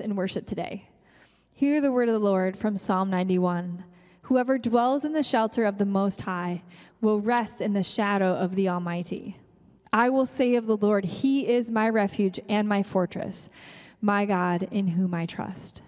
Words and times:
in 0.00 0.16
worship 0.16 0.44
today. 0.44 0.88
Hear 1.52 1.80
the 1.80 1.92
word 1.92 2.08
of 2.08 2.14
the 2.14 2.18
Lord 2.18 2.56
from 2.56 2.76
Psalm 2.76 3.10
91. 3.10 3.84
Whoever 4.22 4.58
dwells 4.58 5.04
in 5.04 5.12
the 5.12 5.22
shelter 5.22 5.64
of 5.64 5.78
the 5.78 5.86
Most 5.86 6.22
High 6.22 6.62
will 7.00 7.20
rest 7.20 7.60
in 7.60 7.74
the 7.74 7.82
shadow 7.82 8.32
of 8.32 8.56
the 8.56 8.68
Almighty. 8.68 9.36
I 9.92 10.10
will 10.10 10.26
say 10.26 10.56
of 10.56 10.66
the 10.66 10.76
Lord, 10.76 11.04
He 11.04 11.48
is 11.48 11.70
my 11.70 11.88
refuge 11.88 12.40
and 12.48 12.68
my 12.68 12.82
fortress, 12.82 13.48
my 14.00 14.24
God 14.24 14.66
in 14.72 14.88
whom 14.88 15.14
I 15.14 15.26
trust. 15.26 15.80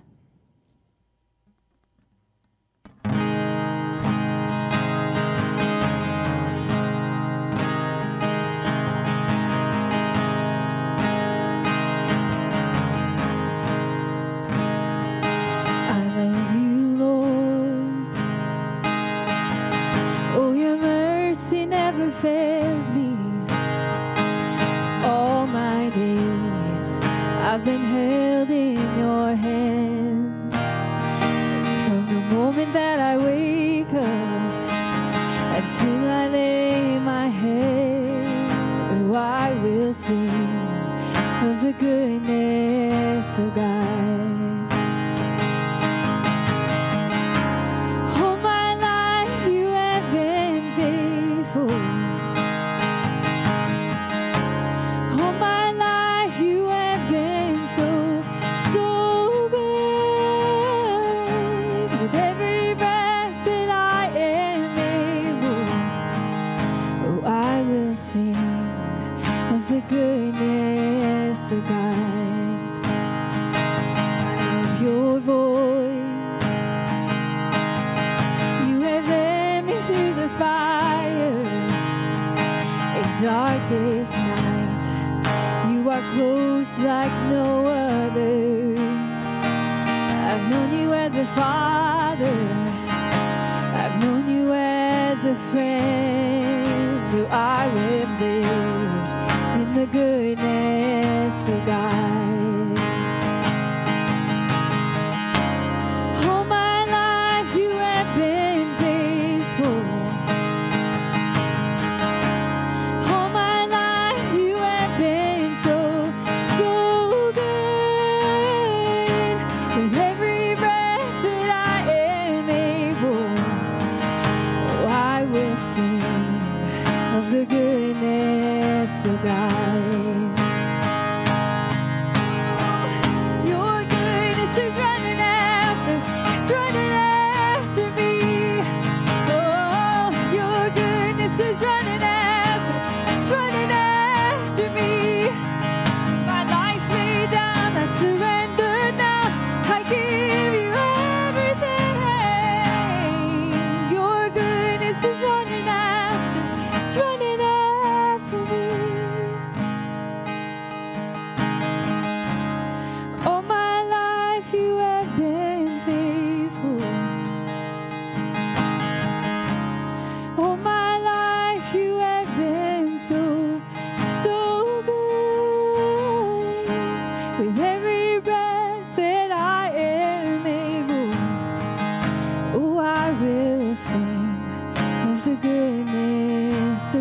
Goodness 41.78 43.38
God. 43.54 43.75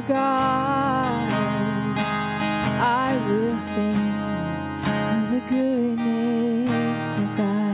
God. 0.07 1.29
I 1.97 3.17
will 3.27 3.57
sing 3.57 4.11
the 5.31 5.39
goodness 5.49 7.17
of 7.17 7.37
God. 7.37 7.65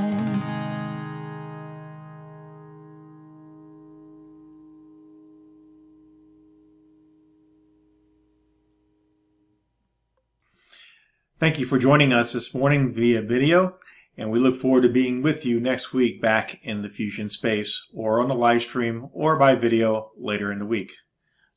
Thank 11.38 11.60
you 11.60 11.66
for 11.66 11.78
joining 11.78 12.14
us 12.14 12.34
this 12.34 12.54
morning 12.54 12.94
via 12.94 13.22
video, 13.22 13.78
and 14.16 14.32
we 14.32 14.40
look 14.40 14.56
forward 14.56 14.84
to 14.84 14.90
being 14.90 15.22
with 15.22 15.44
you 15.46 15.60
next 15.60 15.92
week 15.92 16.22
back 16.22 16.60
in 16.64 16.82
the 16.82 16.90
Fusion 16.90 17.28
space 17.28 17.88
or 17.94 18.22
on 18.22 18.30
the 18.30 18.36
live 18.36 18.62
stream 18.62 19.10
or 19.12 19.38
by 19.38 19.56
video 19.56 20.12
later 20.18 20.52
in 20.52 20.60
the 20.60 20.66
week. 20.66 20.94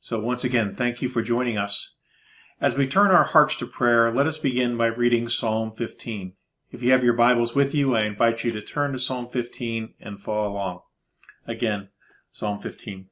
So 0.05 0.19
once 0.19 0.43
again, 0.43 0.75
thank 0.75 1.01
you 1.01 1.09
for 1.09 1.23
joining 1.23 1.57
us. 1.57 1.95
As 2.61 2.75
we 2.75 2.85
turn 2.85 3.09
our 3.09 3.23
hearts 3.23 3.55
to 3.55 3.65
prayer, 3.65 4.13
let 4.13 4.27
us 4.27 4.37
begin 4.37 4.77
by 4.77 4.85
reading 4.85 5.27
Psalm 5.27 5.71
15. 5.75 6.33
If 6.71 6.83
you 6.83 6.91
have 6.91 7.03
your 7.03 7.15
Bibles 7.15 7.55
with 7.55 7.73
you, 7.73 7.95
I 7.95 8.01
invite 8.01 8.43
you 8.43 8.51
to 8.51 8.61
turn 8.61 8.91
to 8.91 8.99
Psalm 8.99 9.29
15 9.29 9.95
and 9.99 10.21
follow 10.21 10.51
along. 10.51 10.81
Again, 11.47 11.89
Psalm 12.31 12.59
15. 12.59 13.07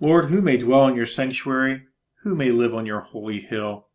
Lord, 0.00 0.30
who 0.30 0.40
may 0.40 0.56
dwell 0.56 0.88
in 0.88 0.96
your 0.96 1.04
sanctuary? 1.04 1.82
Who 2.22 2.34
may 2.34 2.50
live 2.50 2.74
on 2.74 2.86
your 2.86 3.00
holy 3.00 3.40
hill? 3.40 3.88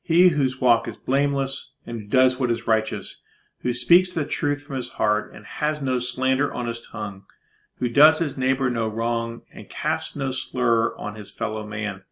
He 0.00 0.28
whose 0.28 0.62
walk 0.62 0.88
is 0.88 0.96
blameless 0.96 1.72
and 1.86 2.00
who 2.00 2.06
does 2.06 2.40
what 2.40 2.50
is 2.50 2.66
righteous, 2.66 3.16
who 3.58 3.74
speaks 3.74 4.14
the 4.14 4.24
truth 4.24 4.62
from 4.62 4.76
his 4.76 4.88
heart 4.88 5.34
and 5.34 5.44
has 5.44 5.82
no 5.82 5.98
slander 5.98 6.50
on 6.54 6.68
his 6.68 6.80
tongue, 6.80 7.24
who 7.80 7.88
does 7.88 8.18
his 8.18 8.36
neighbor 8.36 8.70
no 8.70 8.86
wrong 8.86 9.40
and 9.52 9.68
casts 9.68 10.14
no 10.14 10.30
slur 10.30 10.94
on 10.96 11.16
his 11.16 11.30
fellow 11.30 11.66
man, 11.66 12.02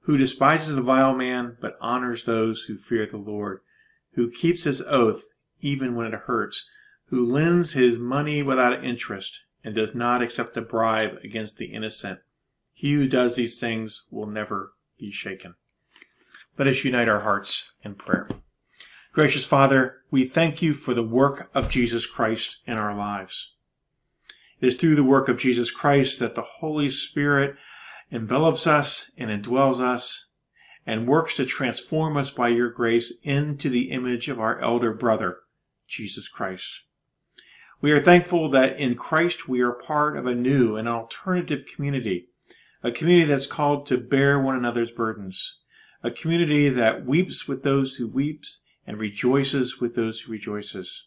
who 0.00 0.16
despises 0.16 0.76
the 0.76 0.82
vile 0.82 1.14
man 1.14 1.56
but 1.60 1.76
honors 1.80 2.24
those 2.24 2.64
who 2.64 2.76
fear 2.76 3.06
the 3.06 3.16
Lord, 3.16 3.60
who 4.12 4.30
keeps 4.30 4.64
his 4.64 4.82
oath 4.82 5.24
even 5.60 5.94
when 5.94 6.06
it 6.06 6.14
hurts, 6.26 6.66
who 7.06 7.24
lends 7.24 7.72
his 7.72 7.98
money 7.98 8.42
without 8.42 8.84
interest 8.84 9.40
and 9.64 9.74
does 9.74 9.94
not 9.94 10.22
accept 10.22 10.56
a 10.56 10.60
bribe 10.60 11.18
against 11.24 11.56
the 11.56 11.72
innocent. 11.72 12.20
He 12.74 12.92
who 12.92 13.08
does 13.08 13.36
these 13.36 13.58
things 13.58 14.02
will 14.10 14.26
never 14.26 14.74
be 14.98 15.10
shaken. 15.10 15.54
Let 16.58 16.68
us 16.68 16.84
unite 16.84 17.08
our 17.08 17.20
hearts 17.20 17.64
in 17.82 17.94
prayer. 17.94 18.28
Gracious 19.12 19.46
Father, 19.46 20.02
we 20.10 20.26
thank 20.26 20.60
you 20.60 20.74
for 20.74 20.92
the 20.92 21.02
work 21.02 21.50
of 21.54 21.70
Jesus 21.70 22.04
Christ 22.04 22.58
in 22.66 22.76
our 22.76 22.94
lives. 22.94 23.55
It 24.60 24.68
is 24.68 24.74
through 24.74 24.96
the 24.96 25.04
work 25.04 25.28
of 25.28 25.38
Jesus 25.38 25.70
Christ 25.70 26.18
that 26.18 26.34
the 26.34 26.46
Holy 26.60 26.88
Spirit 26.88 27.56
envelops 28.10 28.66
us 28.66 29.10
and 29.18 29.30
indwells 29.30 29.80
us 29.80 30.28
and 30.86 31.06
works 31.06 31.34
to 31.36 31.44
transform 31.44 32.16
us 32.16 32.30
by 32.30 32.48
your 32.48 32.70
grace 32.70 33.12
into 33.22 33.68
the 33.68 33.90
image 33.90 34.28
of 34.28 34.40
our 34.40 34.60
elder 34.60 34.94
brother, 34.94 35.38
Jesus 35.86 36.28
Christ. 36.28 36.82
We 37.82 37.90
are 37.90 38.02
thankful 38.02 38.48
that 38.50 38.78
in 38.78 38.94
Christ 38.94 39.48
we 39.48 39.60
are 39.60 39.72
part 39.72 40.16
of 40.16 40.26
a 40.26 40.34
new 40.34 40.76
and 40.76 40.88
alternative 40.88 41.64
community, 41.66 42.28
a 42.82 42.90
community 42.90 43.28
that's 43.28 43.46
called 43.46 43.84
to 43.86 43.98
bear 43.98 44.40
one 44.40 44.56
another's 44.56 44.90
burdens, 44.90 45.58
a 46.02 46.10
community 46.10 46.70
that 46.70 47.04
weeps 47.04 47.46
with 47.46 47.62
those 47.62 47.96
who 47.96 48.08
weeps 48.08 48.60
and 48.86 48.98
rejoices 48.98 49.80
with 49.80 49.96
those 49.96 50.20
who 50.20 50.32
rejoices. 50.32 51.04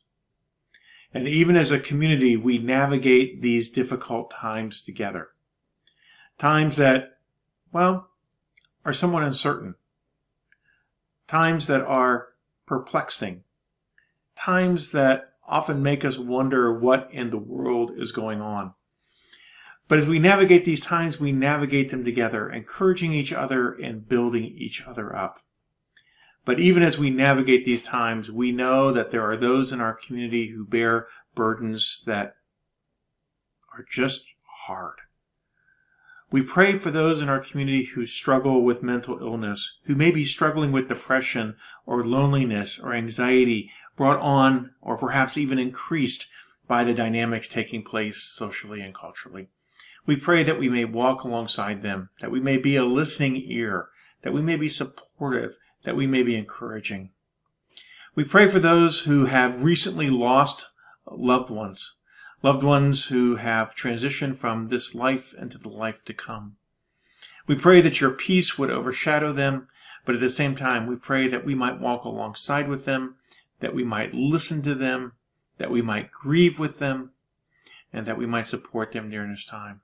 And 1.13 1.27
even 1.27 1.55
as 1.55 1.71
a 1.71 1.79
community, 1.79 2.37
we 2.37 2.57
navigate 2.57 3.41
these 3.41 3.69
difficult 3.69 4.31
times 4.31 4.81
together. 4.81 5.29
Times 6.37 6.77
that, 6.77 7.17
well, 7.71 8.09
are 8.85 8.93
somewhat 8.93 9.23
uncertain. 9.23 9.75
Times 11.27 11.67
that 11.67 11.81
are 11.81 12.29
perplexing. 12.65 13.43
Times 14.35 14.91
that 14.91 15.33
often 15.47 15.81
make 15.81 16.05
us 16.05 16.17
wonder 16.17 16.77
what 16.77 17.09
in 17.11 17.31
the 17.31 17.37
world 17.37 17.91
is 17.97 18.11
going 18.11 18.41
on. 18.41 18.73
But 19.87 19.97
as 19.97 20.05
we 20.05 20.19
navigate 20.19 20.65
these 20.65 20.81
times, 20.81 21.19
we 21.19 21.31
navigate 21.31 21.89
them 21.89 22.05
together, 22.05 22.49
encouraging 22.49 23.11
each 23.11 23.33
other 23.33 23.73
and 23.73 24.07
building 24.07 24.45
each 24.45 24.83
other 24.85 25.15
up. 25.15 25.39
But 26.49 26.59
even 26.59 26.81
as 26.81 26.97
we 26.97 27.11
navigate 27.11 27.63
these 27.63 27.83
times, 27.83 28.31
we 28.31 28.51
know 28.51 28.91
that 28.91 29.11
there 29.11 29.21
are 29.21 29.37
those 29.37 29.71
in 29.71 29.79
our 29.79 29.93
community 29.93 30.47
who 30.47 30.65
bear 30.65 31.05
burdens 31.35 32.01
that 32.07 32.37
are 33.71 33.85
just 33.87 34.25
hard. 34.65 34.95
We 36.31 36.41
pray 36.41 36.73
for 36.73 36.89
those 36.89 37.21
in 37.21 37.29
our 37.29 37.39
community 37.39 37.89
who 37.93 38.07
struggle 38.07 38.63
with 38.63 38.81
mental 38.81 39.19
illness, 39.19 39.77
who 39.83 39.93
may 39.93 40.09
be 40.09 40.25
struggling 40.25 40.71
with 40.71 40.89
depression 40.89 41.55
or 41.85 42.03
loneliness 42.03 42.79
or 42.79 42.95
anxiety 42.95 43.69
brought 43.95 44.19
on 44.19 44.71
or 44.81 44.97
perhaps 44.97 45.37
even 45.37 45.59
increased 45.59 46.25
by 46.67 46.83
the 46.83 46.95
dynamics 46.95 47.47
taking 47.47 47.83
place 47.83 48.23
socially 48.23 48.81
and 48.81 48.95
culturally. 48.95 49.49
We 50.07 50.15
pray 50.15 50.41
that 50.41 50.57
we 50.57 50.67
may 50.67 50.85
walk 50.85 51.23
alongside 51.23 51.83
them, 51.83 52.09
that 52.21 52.31
we 52.31 52.39
may 52.39 52.57
be 52.57 52.75
a 52.75 52.85
listening 52.85 53.39
ear, 53.45 53.89
that 54.23 54.33
we 54.33 54.41
may 54.41 54.55
be 54.55 54.67
supportive, 54.67 55.53
that 55.83 55.95
we 55.95 56.07
may 56.07 56.23
be 56.23 56.35
encouraging. 56.35 57.11
We 58.15 58.23
pray 58.23 58.47
for 58.47 58.59
those 58.59 59.01
who 59.01 59.25
have 59.25 59.63
recently 59.63 60.09
lost 60.09 60.67
loved 61.09 61.49
ones, 61.49 61.95
loved 62.41 62.63
ones 62.63 63.05
who 63.05 63.37
have 63.37 63.75
transitioned 63.75 64.37
from 64.37 64.67
this 64.67 64.93
life 64.93 65.33
into 65.33 65.57
the 65.57 65.69
life 65.69 66.03
to 66.05 66.13
come. 66.13 66.57
We 67.47 67.55
pray 67.55 67.81
that 67.81 68.01
your 68.01 68.11
peace 68.11 68.57
would 68.57 68.69
overshadow 68.69 69.33
them, 69.33 69.67
but 70.05 70.15
at 70.15 70.21
the 70.21 70.29
same 70.29 70.55
time, 70.55 70.87
we 70.87 70.95
pray 70.95 71.27
that 71.27 71.45
we 71.45 71.55
might 71.55 71.79
walk 71.79 72.03
alongside 72.03 72.67
with 72.67 72.85
them, 72.85 73.15
that 73.59 73.73
we 73.73 73.83
might 73.83 74.13
listen 74.13 74.61
to 74.63 74.75
them, 74.75 75.13
that 75.57 75.71
we 75.71 75.81
might 75.81 76.11
grieve 76.11 76.59
with 76.59 76.79
them, 76.79 77.11
and 77.91 78.05
that 78.05 78.17
we 78.17 78.25
might 78.25 78.47
support 78.47 78.91
them 78.91 79.09
during 79.09 79.31
this 79.31 79.45
time. 79.45 79.81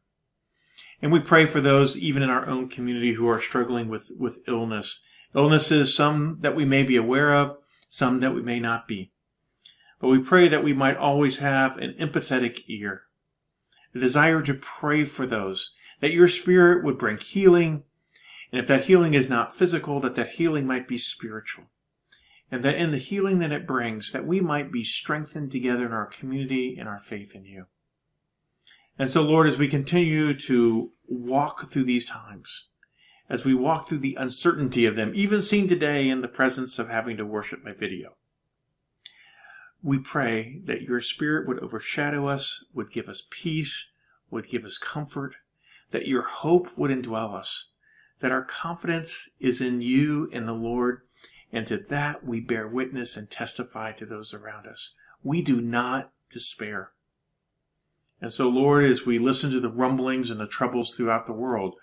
And 1.02 1.12
we 1.12 1.20
pray 1.20 1.46
for 1.46 1.60
those 1.60 1.98
even 1.98 2.24
in 2.24 2.30
our 2.30 2.46
own 2.46 2.70
community 2.70 3.14
who 3.14 3.28
are 3.28 3.42
struggling 3.42 3.90
with, 3.90 4.12
with 4.18 4.40
illness 4.48 5.02
illnesses, 5.36 5.96
some 5.96 6.38
that 6.42 6.56
we 6.56 6.66
may 6.66 6.84
be 6.84 6.96
aware 6.96 7.34
of, 7.34 7.58
some 7.90 8.20
that 8.22 8.34
we 8.34 8.42
may 8.42 8.60
not 8.60 8.88
be. 8.88 9.12
But 10.00 10.08
we 10.08 10.24
pray 10.24 10.48
that 10.48 10.64
we 10.64 10.74
might 10.74 10.98
always 10.98 11.38
have 11.38 11.78
an 11.78 11.96
empathetic 12.00 12.62
ear, 12.68 13.04
a 13.94 14.00
desire 14.00 14.42
to 14.42 14.54
pray 14.54 15.06
for 15.06 15.26
those, 15.26 15.72
that 16.02 16.14
your 16.14 16.28
spirit 16.28 16.84
would 16.84 16.98
bring 16.98 17.18
healing, 17.18 17.84
and 18.52 18.62
if 18.62 18.68
that 18.68 18.86
healing 18.86 19.14
is 19.14 19.30
not 19.30 19.56
physical, 19.56 20.00
that 20.02 20.16
that 20.16 20.32
healing 20.32 20.66
might 20.66 20.88
be 20.88 20.98
spiritual. 20.98 21.66
And 22.52 22.64
that 22.64 22.76
in 22.76 22.92
the 22.92 22.98
healing 22.98 23.40
that 23.40 23.52
it 23.52 23.68
brings, 23.68 24.12
that 24.12 24.28
we 24.28 24.40
might 24.40 24.72
be 24.72 24.84
strengthened 24.84 25.52
together 25.52 25.86
in 25.86 25.92
our 25.92 26.06
community 26.06 26.78
and 26.80 26.88
our 26.88 27.00
faith 27.00 27.34
in 27.34 27.46
you. 27.46 27.66
And 28.98 29.10
so, 29.10 29.24
Lord, 29.24 29.48
as 29.48 29.58
we 29.58 29.68
continue 29.68 30.38
to 30.42 30.92
walk 31.08 31.72
through 31.72 31.86
these 31.86 32.06
times, 32.06 32.68
as 33.30 33.44
we 33.44 33.54
walk 33.54 33.88
through 33.88 34.00
the 34.00 34.16
uncertainty 34.16 34.86
of 34.86 34.96
them, 34.96 35.12
even 35.16 35.42
seen 35.42 35.68
today 35.68 36.10
in 36.10 36.22
the 36.22 36.28
presence 36.28 36.78
of 36.78 36.90
having 36.90 37.18
to 37.18 37.26
worship 37.26 37.64
my 37.64 37.74
video. 37.74 38.16
We 39.82 40.00
pray 40.00 40.62
that 40.66 40.82
your 40.82 41.02
spirit 41.02 41.48
would 41.48 41.60
overshadow 41.60 42.28
us, 42.28 42.66
would 42.74 42.92
give 42.92 43.08
us 43.08 43.24
peace, 43.30 43.88
would 44.30 44.50
give 44.50 44.66
us 44.66 44.78
comfort, 44.78 45.36
that 45.92 46.08
your 46.08 46.24
hope 46.24 46.78
would 46.78 46.92
indwell 46.92 47.36
us, 47.36 47.70
that 48.20 48.32
our 48.32 48.44
confidence 48.44 49.30
is 49.40 49.62
in 49.62 49.82
you 49.82 50.30
and 50.34 50.48
the 50.48 50.54
Lord, 50.54 51.02
and 51.52 51.68
to 51.68 51.78
that 51.78 52.26
we 52.26 52.42
bear 52.42 52.68
witness 52.68 53.16
and 53.16 53.30
testify 53.30 53.92
to 53.94 54.06
those 54.06 54.34
around 54.34 54.68
us. 54.68 54.94
We 55.24 55.42
do 55.42 55.62
not 55.62 56.12
despair. 56.30 56.92
And 58.22 58.32
so, 58.34 58.48
Lord, 58.48 58.86
as 58.86 59.06
we 59.06 59.20
listen 59.20 59.52
to 59.52 59.60
the 59.60 59.70
rumblings 59.70 60.30
and 60.30 60.40
the 60.40 60.48
troubles 60.48 60.96
throughout 60.96 61.26
the 61.28 61.34
world, 61.34 61.76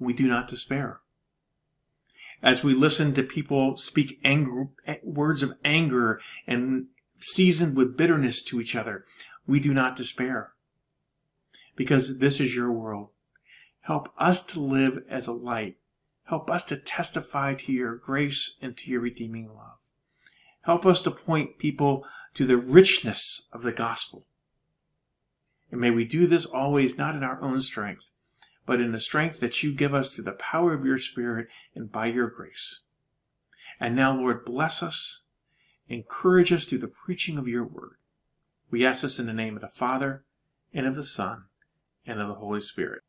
we 0.00 0.12
do 0.12 0.26
not 0.26 0.48
despair. 0.48 1.00
As 2.42 2.64
we 2.64 2.74
listen 2.74 3.12
to 3.14 3.22
people 3.22 3.76
speak 3.76 4.18
anger, 4.24 4.68
words 5.02 5.42
of 5.42 5.52
anger 5.64 6.20
and 6.46 6.86
seasoned 7.18 7.76
with 7.76 7.96
bitterness 7.96 8.42
to 8.44 8.60
each 8.60 8.74
other, 8.74 9.04
we 9.46 9.60
do 9.60 9.74
not 9.74 9.94
despair. 9.94 10.54
Because 11.76 12.18
this 12.18 12.40
is 12.40 12.56
your 12.56 12.72
world. 12.72 13.10
Help 13.82 14.08
us 14.18 14.42
to 14.42 14.60
live 14.60 15.04
as 15.08 15.26
a 15.26 15.32
light. 15.32 15.76
Help 16.24 16.50
us 16.50 16.64
to 16.66 16.76
testify 16.76 17.54
to 17.54 17.72
your 17.72 17.96
grace 17.96 18.56
and 18.62 18.76
to 18.76 18.90
your 18.90 19.00
redeeming 19.00 19.48
love. 19.48 19.78
Help 20.62 20.86
us 20.86 21.02
to 21.02 21.10
point 21.10 21.58
people 21.58 22.04
to 22.34 22.46
the 22.46 22.56
richness 22.56 23.42
of 23.52 23.62
the 23.62 23.72
gospel. 23.72 24.26
And 25.70 25.80
may 25.80 25.90
we 25.90 26.04
do 26.04 26.26
this 26.26 26.46
always 26.46 26.96
not 26.96 27.16
in 27.16 27.22
our 27.22 27.40
own 27.42 27.60
strength, 27.60 28.04
but 28.70 28.80
in 28.80 28.92
the 28.92 29.00
strength 29.00 29.40
that 29.40 29.64
you 29.64 29.74
give 29.74 29.92
us 29.92 30.14
through 30.14 30.22
the 30.22 30.30
power 30.30 30.72
of 30.72 30.84
your 30.84 30.96
Spirit 30.96 31.48
and 31.74 31.90
by 31.90 32.06
your 32.06 32.28
grace. 32.30 32.82
And 33.80 33.96
now, 33.96 34.16
Lord, 34.16 34.44
bless 34.44 34.80
us, 34.80 35.22
encourage 35.88 36.52
us 36.52 36.66
through 36.66 36.78
the 36.78 36.86
preaching 36.86 37.36
of 37.36 37.48
your 37.48 37.64
word. 37.64 37.96
We 38.70 38.86
ask 38.86 39.02
this 39.02 39.18
in 39.18 39.26
the 39.26 39.32
name 39.32 39.56
of 39.56 39.60
the 39.60 39.66
Father, 39.66 40.22
and 40.72 40.86
of 40.86 40.94
the 40.94 41.02
Son, 41.02 41.46
and 42.06 42.20
of 42.20 42.28
the 42.28 42.34
Holy 42.34 42.60
Spirit. 42.60 43.02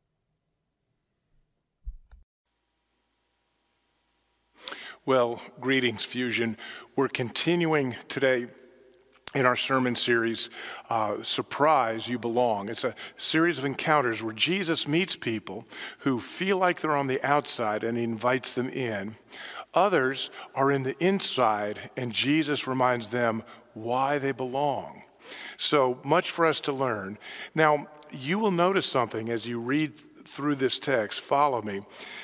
Well, 5.05 5.41
greetings, 5.59 6.03
Fusion. 6.03 6.57
We're 6.95 7.07
continuing 7.07 7.97
today 8.07 8.47
in 9.33 9.45
our 9.45 9.55
sermon 9.55 9.95
series, 9.95 10.49
uh, 10.89 11.21
Surprise, 11.23 12.07
You 12.07 12.19
Belong. 12.19 12.67
It's 12.67 12.83
a 12.83 12.95
series 13.15 13.57
of 13.57 13.65
encounters 13.65 14.21
where 14.21 14.33
Jesus 14.33 14.87
meets 14.87 15.15
people 15.15 15.65
who 15.99 16.19
feel 16.19 16.57
like 16.57 16.81
they're 16.81 16.95
on 16.95 17.07
the 17.07 17.23
outside 17.23 17.83
and 17.83 17.97
he 17.97 18.03
invites 18.03 18.53
them 18.53 18.69
in. 18.69 19.15
Others 19.73 20.31
are 20.53 20.71
in 20.71 20.83
the 20.83 21.01
inside 21.03 21.91
and 21.95 22.11
Jesus 22.11 22.67
reminds 22.67 23.07
them 23.07 23.43
why 23.73 24.17
they 24.17 24.33
belong. 24.33 25.03
So 25.55 25.99
much 26.03 26.29
for 26.29 26.45
us 26.45 26.59
to 26.61 26.73
learn. 26.73 27.17
Now, 27.55 27.87
you 28.11 28.37
will 28.37 28.51
notice 28.51 28.85
something 28.85 29.29
as 29.29 29.47
you 29.47 29.59
read 29.59 29.93
through 30.25 30.55
this 30.55 30.79
text, 30.79 31.19
follow 31.21 31.61
me, 31.61 31.81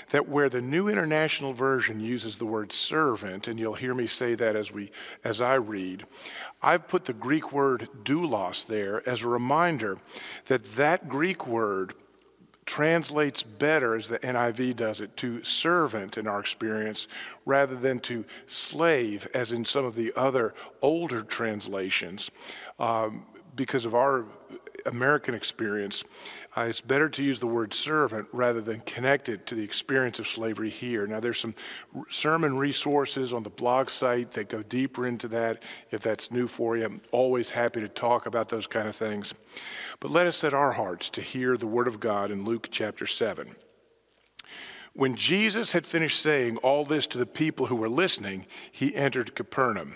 that 0.10 0.30
where 0.30 0.50
the 0.50 0.62
New 0.62 0.88
International 0.88 1.54
Version 1.54 2.00
uses 2.00 2.38
the 2.38 2.46
word 2.46 2.72
servant, 2.72 3.48
and 3.48 3.60
you'll 3.60 3.74
hear 3.74 3.94
me 3.94 4.08
say 4.08 4.36
that 4.36 4.56
as 4.56 4.72
we 4.72 4.92
as 5.24 5.42
I 5.42 5.56
read, 5.56 6.06
I've 6.62 6.88
put 6.88 7.06
the 7.06 7.14
Greek 7.14 7.52
word 7.52 7.88
doulos 8.04 8.66
there 8.66 9.08
as 9.08 9.24
a 9.24 9.30
reminder 9.30 9.98
that 10.46 10.66
that 10.76 11.08
Greek 11.08 11.48
word 11.48 11.94
translates 12.66 13.44
better, 13.44 13.96
as 13.96 14.10
the 14.10 14.20
NIV 14.20 14.76
does 14.76 15.00
it, 15.00 15.16
to 15.18 15.42
servant 15.42 16.18
in 16.18 16.28
our 16.28 16.40
experience 16.40 17.08
rather 17.46 17.76
than 17.76 18.00
to 18.02 18.26
slave, 18.46 19.28
as 19.34 19.52
in 19.52 19.64
some 19.66 19.86
of 19.86 19.96
the 19.96 20.12
other 20.16 20.54
older 20.82 21.22
translations. 21.22 22.30
Um, 22.78 23.26
because 23.56 23.86
of 23.86 23.96
our 23.96 24.26
American 24.88 25.36
experience, 25.36 26.04
uh, 26.56 26.62
it's 26.62 26.82
better 26.82 27.10
to 27.10 27.24
use 27.24 27.40
the 27.40 27.48
word 27.48 27.74
servant 27.74 28.28
rather 28.32 28.62
than 28.62 28.80
connect 28.82 29.30
it 29.30 29.46
to 29.48 29.56
the 29.56 29.64
experience 29.64 30.18
of 30.18 30.28
slavery 30.28 30.70
here. 30.70 31.06
Now, 31.06 31.20
there's 31.20 31.40
some 31.40 31.54
sermon 32.10 32.58
resources 32.58 33.34
on 33.34 33.44
the 33.44 33.50
blog 33.50 33.90
site 33.90 34.32
that 34.32 34.50
go 34.50 34.64
deeper 34.64 35.06
into 35.06 35.28
that. 35.28 35.62
If 35.92 36.02
that's 36.02 36.32
new 36.32 36.48
for 36.48 36.78
you, 36.78 36.86
I'm 36.86 37.02
always 37.12 37.52
happy 37.52 37.82
to 37.82 37.90
talk 37.90 38.26
about 38.26 38.50
those 38.50 38.66
kind 38.66 38.88
of 38.88 38.96
things. 38.96 39.34
But 40.00 40.12
let 40.12 40.26
us 40.26 40.38
set 40.38 40.54
our 40.54 40.72
hearts 40.72 41.10
to 41.12 41.22
hear 41.22 41.58
the 41.58 41.68
word 41.68 41.88
of 41.88 42.00
God 42.00 42.32
in 42.32 42.46
Luke 42.46 42.70
chapter 42.72 43.06
7. 43.06 43.56
When 44.94 45.16
Jesus 45.16 45.74
had 45.74 45.86
finished 45.86 46.20
saying 46.20 46.58
all 46.58 46.84
this 46.84 47.06
to 47.08 47.20
the 47.20 47.28
people 47.28 47.68
who 47.68 47.76
were 47.76 47.88
listening, 47.88 48.48
he 48.72 48.96
entered 48.96 49.36
Capernaum. 49.36 49.96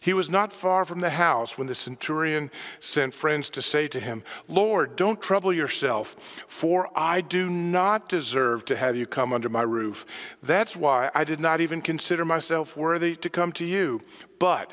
He 0.00 0.12
was 0.12 0.30
not 0.30 0.52
far 0.52 0.84
from 0.84 1.00
the 1.00 1.10
house 1.10 1.58
when 1.58 1.66
the 1.66 1.74
centurion 1.74 2.50
sent 2.80 3.14
friends 3.14 3.50
to 3.50 3.62
say 3.62 3.88
to 3.88 4.00
him, 4.00 4.22
Lord, 4.46 4.96
don't 4.96 5.20
trouble 5.20 5.52
yourself, 5.52 6.44
for 6.46 6.88
I 6.94 7.20
do 7.20 7.48
not 7.48 8.08
deserve 8.08 8.64
to 8.66 8.76
have 8.76 8.96
you 8.96 9.06
come 9.06 9.32
under 9.32 9.48
my 9.48 9.62
roof. 9.62 10.06
That's 10.42 10.76
why 10.76 11.10
I 11.14 11.24
did 11.24 11.40
not 11.40 11.60
even 11.60 11.82
consider 11.82 12.24
myself 12.24 12.76
worthy 12.76 13.16
to 13.16 13.30
come 13.30 13.52
to 13.52 13.64
you. 13.64 14.00
But 14.38 14.72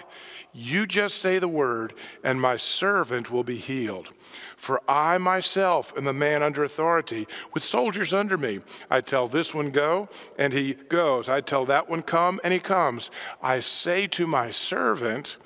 you 0.53 0.86
just 0.86 1.17
say 1.17 1.38
the 1.38 1.48
word, 1.48 1.93
and 2.24 2.39
my 2.39 2.55
servant 2.55 3.29
will 3.29 3.43
be 3.43 3.57
healed. 3.57 4.10
For 4.55 4.81
I 4.88 5.17
myself 5.17 5.93
am 5.98 6.07
a 6.07 6.13
man 6.13 6.41
under 6.41 6.63
authority, 6.63 7.27
with 7.53 7.63
soldiers 7.63 8.13
under 8.13 8.38
me. 8.38 8.62
I 8.89 9.01
tell 9.01 9.27
this 9.27 9.53
one, 9.53 9.72
go, 9.72 10.07
and 10.38 10.53
he 10.53 10.74
goes. 10.74 11.27
I 11.27 11.41
tell 11.41 11.65
that 11.65 11.89
one, 11.89 12.03
come, 12.03 12.39
and 12.43 12.53
he 12.53 12.60
comes. 12.60 13.12
I 13.41 13.60
say 13.60 14.07
to 14.07 14.25
my 14.25 14.50
servant, 14.50 15.38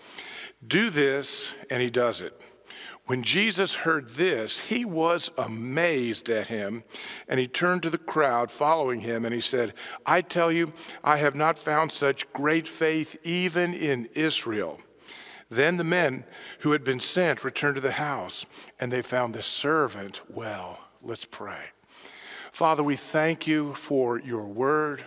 do 0.66 0.90
this, 0.90 1.56
and 1.70 1.82
he 1.82 1.90
does 1.90 2.22
it. 2.22 2.40
When 3.10 3.24
Jesus 3.24 3.74
heard 3.74 4.10
this, 4.10 4.60
he 4.68 4.86
was 4.86 5.32
amazed 5.36 6.30
at 6.30 6.46
him, 6.46 6.84
and 7.28 7.39
he 7.39 7.48
turned 7.48 7.82
to 7.82 7.89
the 7.89 7.98
crowd 7.98 8.51
following 8.51 9.01
him, 9.01 9.25
and 9.25 9.34
he 9.34 9.42
said, 9.42 9.74
I 10.06 10.22
tell 10.22 10.51
you, 10.51 10.74
I 11.04 11.18
have 11.18 11.34
not 11.34 11.58
found 11.58 11.92
such 11.92 12.32
great 12.34 12.68
faith 12.68 13.18
even 13.24 13.74
in 13.74 14.10
Israel. 14.13 14.80
Then 15.50 15.78
the 15.78 15.84
men 15.84 16.24
who 16.60 16.72
had 16.72 16.84
been 16.84 17.00
sent 17.00 17.44
returned 17.44 17.74
to 17.75 17.82
the 17.82 17.94
house, 17.94 18.46
and 18.80 18.92
they 18.92 19.01
found 19.01 19.34
the 19.34 19.42
servant 19.42 20.22
well. 20.30 20.78
Let's 21.01 21.25
pray. 21.25 21.63
Father, 22.51 22.84
we 22.84 22.96
thank 22.96 23.48
you 23.48 23.74
for 23.74 24.20
your 24.20 24.46
word. 24.46 25.04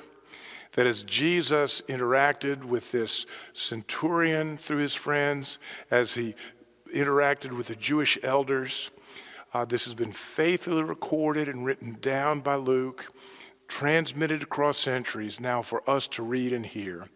That 0.73 0.89
as 0.89 1.05
Jesus 1.05 1.83
interacted 1.83 2.65
with 2.65 2.91
this 2.91 3.27
centurion 3.53 4.57
through 4.57 4.79
his 4.79 4.95
friends, 4.97 5.61
as 5.89 6.15
he 6.15 6.35
interacted 6.93 7.57
with 7.57 7.67
the 7.67 7.77
Jewish 7.77 8.19
elders, 8.23 8.91
uh, 9.55 9.65
this 9.65 9.85
has 9.85 9.95
been 9.95 10.13
faithfully 10.13 10.83
recorded 10.83 11.49
and 11.49 11.65
written 11.65 11.99
down 12.01 12.41
by 12.41 12.55
Luke, 12.55 13.13
transmitted 13.69 14.43
across 14.43 14.79
centuries 14.79 15.41
now 15.41 15.63
for 15.63 15.89
us 15.89 16.09
to 16.09 16.23
read 16.23 16.53
and 16.53 16.67
hear. 16.67 17.09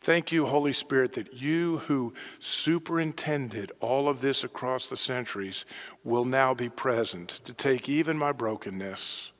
Thank 0.00 0.32
you, 0.32 0.46
Holy 0.46 0.72
Spirit, 0.72 1.12
that 1.14 1.34
you 1.34 1.78
who 1.78 2.12
superintended 2.38 3.72
all 3.80 4.08
of 4.08 4.20
this 4.20 4.44
across 4.44 4.88
the 4.88 4.96
centuries 4.96 5.64
will 6.02 6.26
now 6.26 6.52
be 6.52 6.68
present 6.68 7.30
to 7.30 7.54
take 7.54 7.88
even 7.88 8.18
my 8.18 8.32
brokenness 8.32 9.32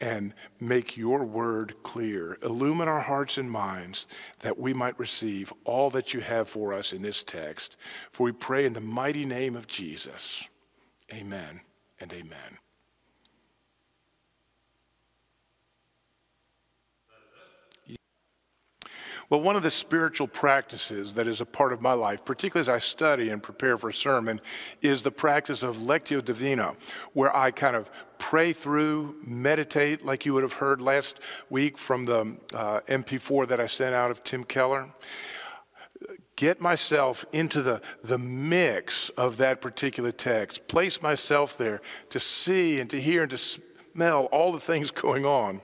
and 0.00 0.32
make 0.60 0.96
your 0.96 1.24
word 1.24 1.74
clear. 1.82 2.38
Illumine 2.42 2.88
our 2.88 3.00
hearts 3.00 3.36
and 3.36 3.50
minds 3.50 4.06
that 4.40 4.58
we 4.58 4.72
might 4.72 4.98
receive 4.98 5.52
all 5.64 5.90
that 5.90 6.14
you 6.14 6.20
have 6.20 6.48
for 6.48 6.72
us 6.72 6.92
in 6.92 7.02
this 7.02 7.24
text. 7.24 7.76
For 8.10 8.24
we 8.24 8.32
pray 8.32 8.64
in 8.64 8.74
the 8.74 8.80
mighty 8.80 9.24
name 9.24 9.56
of 9.56 9.66
Jesus. 9.66 10.48
Amen 11.12 11.60
and 12.00 12.12
amen. 12.12 12.58
Well, 19.30 19.42
one 19.42 19.56
of 19.56 19.62
the 19.62 19.70
spiritual 19.70 20.26
practices 20.26 21.14
that 21.14 21.28
is 21.28 21.42
a 21.42 21.44
part 21.44 21.74
of 21.74 21.82
my 21.82 21.92
life, 21.92 22.24
particularly 22.24 22.62
as 22.62 22.68
I 22.70 22.78
study 22.78 23.28
and 23.28 23.42
prepare 23.42 23.76
for 23.76 23.90
a 23.90 23.94
sermon, 23.94 24.40
is 24.80 25.02
the 25.02 25.10
practice 25.10 25.62
of 25.62 25.76
Lectio 25.76 26.24
Divina, 26.24 26.76
where 27.12 27.34
I 27.36 27.50
kind 27.50 27.76
of 27.76 27.90
pray 28.18 28.52
through, 28.52 29.16
meditate, 29.24 30.04
like 30.04 30.26
you 30.26 30.34
would 30.34 30.42
have 30.42 30.54
heard 30.54 30.80
last 30.80 31.20
week 31.50 31.78
from 31.78 32.04
the 32.04 32.36
uh, 32.52 32.80
MP4 32.88 33.48
that 33.48 33.60
I 33.60 33.66
sent 33.66 33.94
out 33.94 34.10
of 34.10 34.24
Tim 34.24 34.44
Keller. 34.44 34.90
Get 36.36 36.60
myself 36.60 37.24
into 37.32 37.62
the, 37.62 37.80
the 38.04 38.18
mix 38.18 39.08
of 39.10 39.38
that 39.38 39.60
particular 39.60 40.12
text, 40.12 40.68
place 40.68 41.02
myself 41.02 41.56
there 41.58 41.80
to 42.10 42.20
see 42.20 42.78
and 42.80 42.88
to 42.90 43.00
hear 43.00 43.22
and 43.22 43.30
to 43.30 43.38
smell 43.38 44.26
all 44.26 44.52
the 44.52 44.60
things 44.60 44.90
going 44.92 45.24
on. 45.24 45.60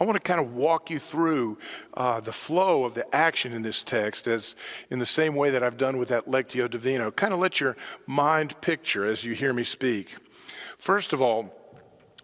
I 0.00 0.04
want 0.04 0.14
to 0.14 0.20
kind 0.20 0.40
of 0.40 0.54
walk 0.54 0.90
you 0.90 1.00
through 1.00 1.58
uh, 1.94 2.20
the 2.20 2.32
flow 2.32 2.84
of 2.84 2.94
the 2.94 3.12
action 3.14 3.52
in 3.52 3.62
this 3.62 3.82
text 3.82 4.28
as 4.28 4.54
in 4.90 5.00
the 5.00 5.06
same 5.06 5.34
way 5.34 5.50
that 5.50 5.62
I've 5.62 5.76
done 5.76 5.98
with 5.98 6.08
that 6.08 6.26
Lectio 6.26 6.70
Divina. 6.70 7.10
Kind 7.10 7.34
of 7.34 7.40
let 7.40 7.60
your 7.60 7.76
mind 8.06 8.60
picture 8.60 9.04
as 9.04 9.24
you 9.24 9.34
hear 9.34 9.52
me 9.52 9.64
speak. 9.64 10.14
First 10.76 11.12
of 11.12 11.20
all, 11.20 11.52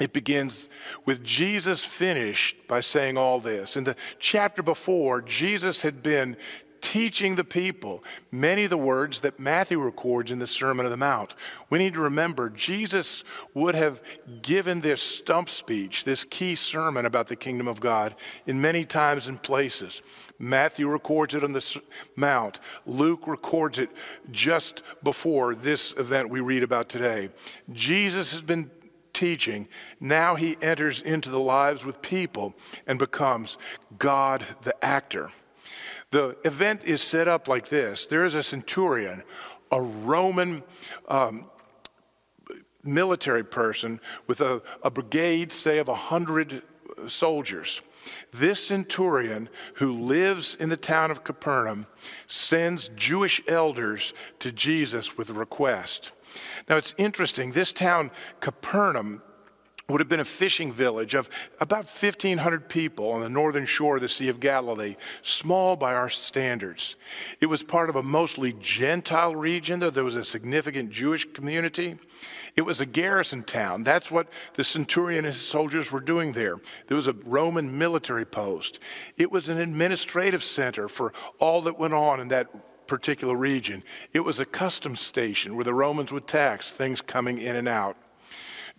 it 0.01 0.13
begins 0.13 0.69
with 1.05 1.23
Jesus 1.23 1.85
finished 1.85 2.67
by 2.67 2.81
saying 2.81 3.17
all 3.17 3.39
this. 3.39 3.77
In 3.77 3.85
the 3.85 3.97
chapter 4.19 4.63
before, 4.63 5.23
Jesus 5.23 5.83
had 5.83 6.03
been 6.03 6.37
teaching 6.85 7.37
the 7.37 7.45
people 7.45 8.05
many 8.31 8.65
of 8.65 8.71
the 8.71 8.77
words 8.77 9.23
that 9.23 9.41
Matthew 9.41 9.79
records 9.79 10.31
in 10.31 10.39
the 10.39 10.47
Sermon 10.47 10.85
on 10.85 10.91
the 10.91 10.99
Mount. 10.99 11.35
We 11.71 11.79
need 11.79 11.95
to 11.95 12.01
remember 12.01 12.51
Jesus 12.51 13.25
would 13.55 13.75
have 13.75 14.03
given 14.43 14.83
this 14.83 15.01
stump 15.01 15.49
speech, 15.49 16.05
this 16.05 16.25
key 16.25 16.55
sermon 16.55 17.07
about 17.07 17.29
the 17.29 17.37
kingdom 17.37 17.69
of 17.69 17.81
God, 17.81 18.15
in 18.47 18.61
many 18.61 18.85
times 18.85 19.29
and 19.29 19.43
places. 19.43 20.03
Matthew 20.39 20.87
records 20.87 21.35
it 21.35 21.43
on 21.43 21.55
the 21.55 21.81
Mount. 22.17 22.61
Luke 22.85 23.27
records 23.27 23.79
it 23.79 23.91
just 24.31 24.83
before 25.03 25.55
this 25.55 25.95
event 25.97 26.29
we 26.29 26.41
read 26.41 26.63
about 26.63 26.91
today. 26.91 27.31
Jesus 27.73 28.33
has 28.33 28.43
been 28.43 28.71
teaching. 29.15 29.69
Now 30.01 30.35
he 30.35 30.57
enters 30.61 31.01
into 31.01 31.31
the 31.31 31.41
lives 31.41 31.85
with 31.85 32.03
people 32.03 32.55
and 32.87 32.99
becomes 32.99 33.57
God 33.99 34.45
the 34.63 34.85
actor. 34.85 35.31
The 36.11 36.37
event 36.45 36.85
is 36.85 37.03
set 37.03 37.27
up 37.27 37.49
like 37.49 37.69
this 37.69 38.07
there 38.07 38.25
is 38.25 38.35
a 38.35 38.43
centurion, 38.43 39.23
a 39.73 39.81
Roman 39.81 40.63
um, 41.09 41.47
military 42.85 43.45
person 43.45 44.01
with 44.27 44.41
a, 44.41 44.63
a 44.83 44.91
brigade, 44.91 45.51
say, 45.51 45.79
of 45.79 45.89
a 45.89 45.93
100 45.93 46.63
soldiers. 47.07 47.83
This 48.33 48.65
centurion, 48.65 49.49
who 49.75 49.93
lives 49.93 50.55
in 50.55 50.69
the 50.69 50.77
town 50.77 51.11
of 51.11 51.25
Capernaum, 51.25 51.87
sends 52.27 52.91
Jewish 52.91 53.41
elders 53.49 54.13
to 54.41 54.53
Jesus 54.53 55.17
with 55.17 55.31
a 55.31 55.35
request. 55.35 56.13
Now, 56.69 56.77
it's 56.77 56.95
interesting. 56.99 57.53
This 57.53 57.73
town, 57.73 58.11
Capernaum, 58.41 59.23
would 59.89 60.01
have 60.01 60.09
been 60.09 60.21
a 60.21 60.25
fishing 60.25 60.73
village 60.73 61.15
of 61.15 61.29
about 61.61 61.85
1,500 61.85 62.71
people 62.71 63.11
on 63.11 63.21
the 63.21 63.29
northern 63.29 63.67
shore 63.67 63.97
of 63.97 64.01
the 64.01 64.09
Sea 64.09 64.31
of 64.31 64.41
Galilee, 64.41 64.97
small 65.21 65.77
by 65.77 65.95
our 65.95 66.09
standards. 66.09 66.97
It 67.39 67.47
was 67.47 67.63
part 67.63 67.91
of 67.91 67.97
a 67.97 68.03
mostly 68.03 68.55
Gentile 68.55 69.37
region, 69.37 69.81
though 69.81 69.91
there 69.91 70.03
was 70.03 70.17
a 70.17 70.25
significant 70.25 70.91
Jewish 70.91 71.31
community. 71.35 71.99
It 72.57 72.63
was 72.63 72.81
a 72.81 72.87
garrison 72.87 73.43
town. 73.43 73.85
That's 73.85 74.11
what 74.11 74.29
the 74.55 74.65
centurion 74.65 75.27
and 75.27 75.35
his 75.35 75.43
soldiers 75.43 75.93
were 75.93 76.01
doing 76.01 76.33
there. 76.33 76.57
There 76.87 76.97
was 76.97 77.09
a 77.09 77.13
Roman 77.13 77.77
military 77.77 78.25
post. 78.25 78.79
It 79.19 79.31
was 79.31 79.51
an 79.51 79.59
administrative 79.59 80.43
center 80.43 80.89
for 80.89 81.13
all 81.39 81.61
that 81.63 81.79
went 81.79 81.93
on 81.93 82.21
in 82.21 82.29
that 82.29 82.49
particular 82.87 83.35
region. 83.35 83.83
It 84.13 84.21
was 84.21 84.41
a 84.41 84.45
customs 84.45 85.01
station 85.01 85.55
where 85.55 85.65
the 85.65 85.75
Romans 85.75 86.13
would 86.13 86.27
tax 86.27 86.71
things 86.71 87.01
coming 87.01 87.39
in 87.39 87.57
and 87.57 87.69
out. 87.69 87.97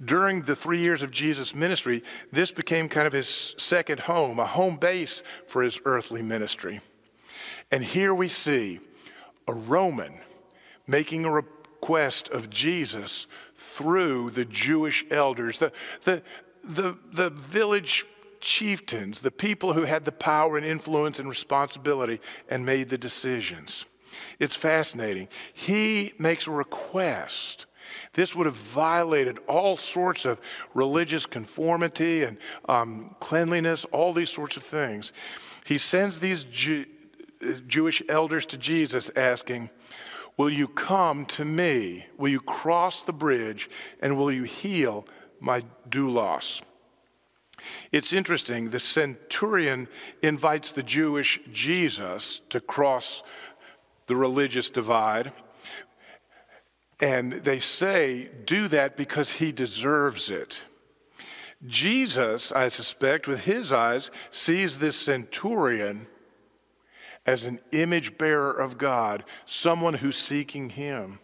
During 0.04 0.42
the 0.42 0.56
three 0.56 0.80
years 0.80 1.02
of 1.02 1.12
Jesus' 1.12 1.56
ministry, 1.56 2.04
this 2.32 2.52
became 2.52 2.90
kind 2.90 3.08
of 3.08 3.14
his 3.14 3.56
second 3.58 4.02
home, 4.02 4.40
a 4.40 4.46
home 4.46 4.76
base 4.78 5.24
for 5.48 5.64
his 5.64 5.80
earthly 5.86 6.22
ministry. 6.22 6.82
And 7.72 7.84
here 7.84 8.14
we 8.14 8.28
see 8.28 8.80
a 9.48 9.54
Roman 9.54 10.20
making 10.86 11.26
a 11.26 11.32
request 11.32 12.28
of 12.30 12.50
Jesus 12.50 13.28
through 13.56 14.32
the 14.32 14.46
Jewish 14.46 15.06
elders, 15.10 15.60
the, 15.60 15.72
the, 16.04 16.22
the, 16.64 16.98
the 17.12 17.30
village 17.30 18.06
chieftains, 18.42 19.22
the 19.22 19.32
people 19.32 19.74
who 19.74 19.84
had 19.84 20.06
the 20.06 20.12
power 20.12 20.58
and 20.58 20.66
influence 20.66 21.20
and 21.20 21.28
responsibility 21.28 22.20
and 22.50 22.66
made 22.66 22.90
the 22.90 22.98
decisions. 22.98 23.86
It's 24.40 24.56
fascinating. 24.56 25.28
He 25.54 26.14
makes 26.18 26.48
a 26.48 26.52
request 26.52 27.66
this 28.14 28.36
would 28.36 28.46
have 28.46 28.56
violated 28.56 29.40
all 29.48 29.78
sorts 29.78 30.26
of 30.26 30.40
religious 30.74 31.26
conformity 31.26 32.24
and 32.24 32.38
um, 32.68 33.16
cleanliness, 33.20 33.86
all 33.86 34.14
these 34.14 34.30
sorts 34.30 34.58
of 34.58 34.64
things. 34.64 35.14
He 35.66 35.78
sends 35.78 36.20
these 36.20 36.44
Jew- 36.46 36.86
Jewish 37.68 38.02
elders 38.10 38.46
to 38.48 38.58
Jesus 38.58 39.12
asking, 39.16 39.70
Will 40.38 40.50
you 40.50 40.68
come 40.68 41.26
to 41.28 41.46
me? 41.46 42.08
Will 42.18 42.30
you 42.30 42.42
cross 42.42 43.04
the 43.04 43.14
bridge 43.14 43.70
and 44.02 44.18
will 44.18 44.32
you 44.32 44.44
heal 44.44 45.08
my 45.40 45.64
doulos? 45.90 46.62
It's 47.92 48.14
interesting, 48.14 48.70
the 48.70 48.80
centurion 48.80 49.88
invites 50.22 50.74
the 50.74 50.84
Jewish 50.84 51.40
Jesus 51.52 52.42
to 52.50 52.60
cross 52.60 53.24
the 54.08 54.16
religious 54.16 54.70
divide. 54.70 55.32
And 57.00 57.34
they 57.34 57.60
say, 57.60 58.30
do 58.46 58.68
that 58.70 58.96
because 58.96 59.34
he 59.34 59.52
deserves 59.52 60.30
it. 60.30 60.62
Jesus, 61.66 62.52
I 62.52 62.68
suspect, 62.68 63.28
with 63.28 63.46
his 63.46 63.74
eyes, 63.74 64.12
sees 64.30 64.80
this 64.80 64.96
centurion 64.96 66.08
as 67.26 67.46
an 67.46 67.60
image 67.72 68.18
bearer 68.18 68.52
of 68.52 68.78
God, 68.78 69.24
someone 69.46 69.96
who's 69.96 70.18
seeking 70.18 70.70
him. 70.70 71.20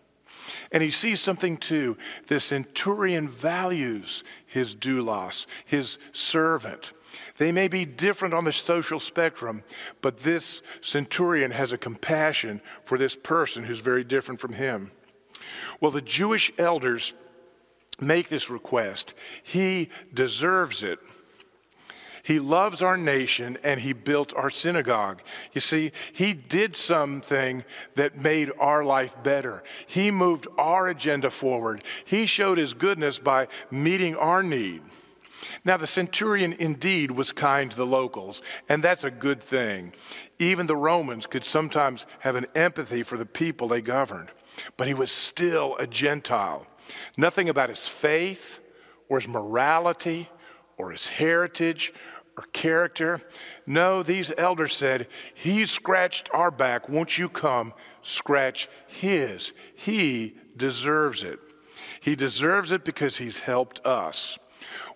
And 0.71 0.81
he 0.81 0.89
sees 0.89 1.19
something 1.19 1.57
too. 1.57 1.97
The 2.27 2.39
centurion 2.39 3.29
values 3.29 4.23
his 4.45 4.75
doulos, 4.75 5.45
his 5.65 5.99
servant. 6.11 6.91
They 7.37 7.51
may 7.51 7.67
be 7.67 7.85
different 7.85 8.33
on 8.33 8.45
the 8.45 8.51
social 8.51 8.99
spectrum, 8.99 9.63
but 10.01 10.19
this 10.19 10.61
centurion 10.81 11.51
has 11.51 11.73
a 11.73 11.77
compassion 11.77 12.61
for 12.83 12.97
this 12.97 13.15
person 13.15 13.63
who's 13.63 13.79
very 13.79 14.03
different 14.03 14.39
from 14.39 14.53
him. 14.53 14.91
Well, 15.79 15.91
the 15.91 16.01
Jewish 16.01 16.51
elders 16.57 17.13
make 17.99 18.29
this 18.29 18.49
request. 18.49 19.13
He 19.43 19.89
deserves 20.13 20.83
it. 20.83 20.99
He 22.23 22.39
loves 22.39 22.83
our 22.83 22.97
nation 22.97 23.57
and 23.63 23.79
he 23.79 23.93
built 23.93 24.33
our 24.35 24.49
synagogue. 24.49 25.21
You 25.53 25.61
see, 25.61 25.91
he 26.13 26.33
did 26.33 26.75
something 26.75 27.63
that 27.95 28.15
made 28.15 28.51
our 28.59 28.83
life 28.83 29.15
better. 29.23 29.63
He 29.87 30.11
moved 30.11 30.47
our 30.57 30.87
agenda 30.87 31.31
forward. 31.31 31.83
He 32.05 32.25
showed 32.25 32.57
his 32.57 32.73
goodness 32.73 33.17
by 33.17 33.47
meeting 33.71 34.15
our 34.15 34.43
need. 34.43 34.83
Now, 35.63 35.77
the 35.77 35.87
centurion 35.87 36.53
indeed 36.53 37.11
was 37.11 37.31
kind 37.31 37.71
to 37.71 37.77
the 37.77 37.85
locals, 37.85 38.41
and 38.69 38.83
that's 38.83 39.03
a 39.03 39.11
good 39.11 39.41
thing. 39.41 39.93
Even 40.39 40.67
the 40.67 40.75
Romans 40.75 41.27
could 41.27 41.43
sometimes 41.43 42.05
have 42.19 42.35
an 42.35 42.47
empathy 42.55 43.03
for 43.03 43.17
the 43.17 43.25
people 43.25 43.67
they 43.67 43.81
governed, 43.81 44.29
but 44.77 44.87
he 44.87 44.93
was 44.93 45.11
still 45.11 45.75
a 45.77 45.87
Gentile. 45.87 46.67
Nothing 47.17 47.49
about 47.49 47.69
his 47.69 47.87
faith 47.87 48.59
or 49.09 49.19
his 49.19 49.27
morality 49.27 50.29
or 50.77 50.91
his 50.91 51.07
heritage 51.07 51.93
or 52.37 52.43
character. 52.53 53.21
No, 53.65 54.03
these 54.03 54.31
elders 54.37 54.75
said, 54.75 55.07
He 55.33 55.65
scratched 55.65 56.29
our 56.33 56.51
back. 56.51 56.89
Won't 56.89 57.17
you 57.17 57.29
come 57.29 57.73
scratch 58.01 58.69
his? 58.87 59.53
He 59.75 60.37
deserves 60.55 61.23
it. 61.23 61.39
He 61.99 62.15
deserves 62.15 62.71
it 62.71 62.83
because 62.83 63.17
he's 63.17 63.39
helped 63.39 63.85
us. 63.85 64.39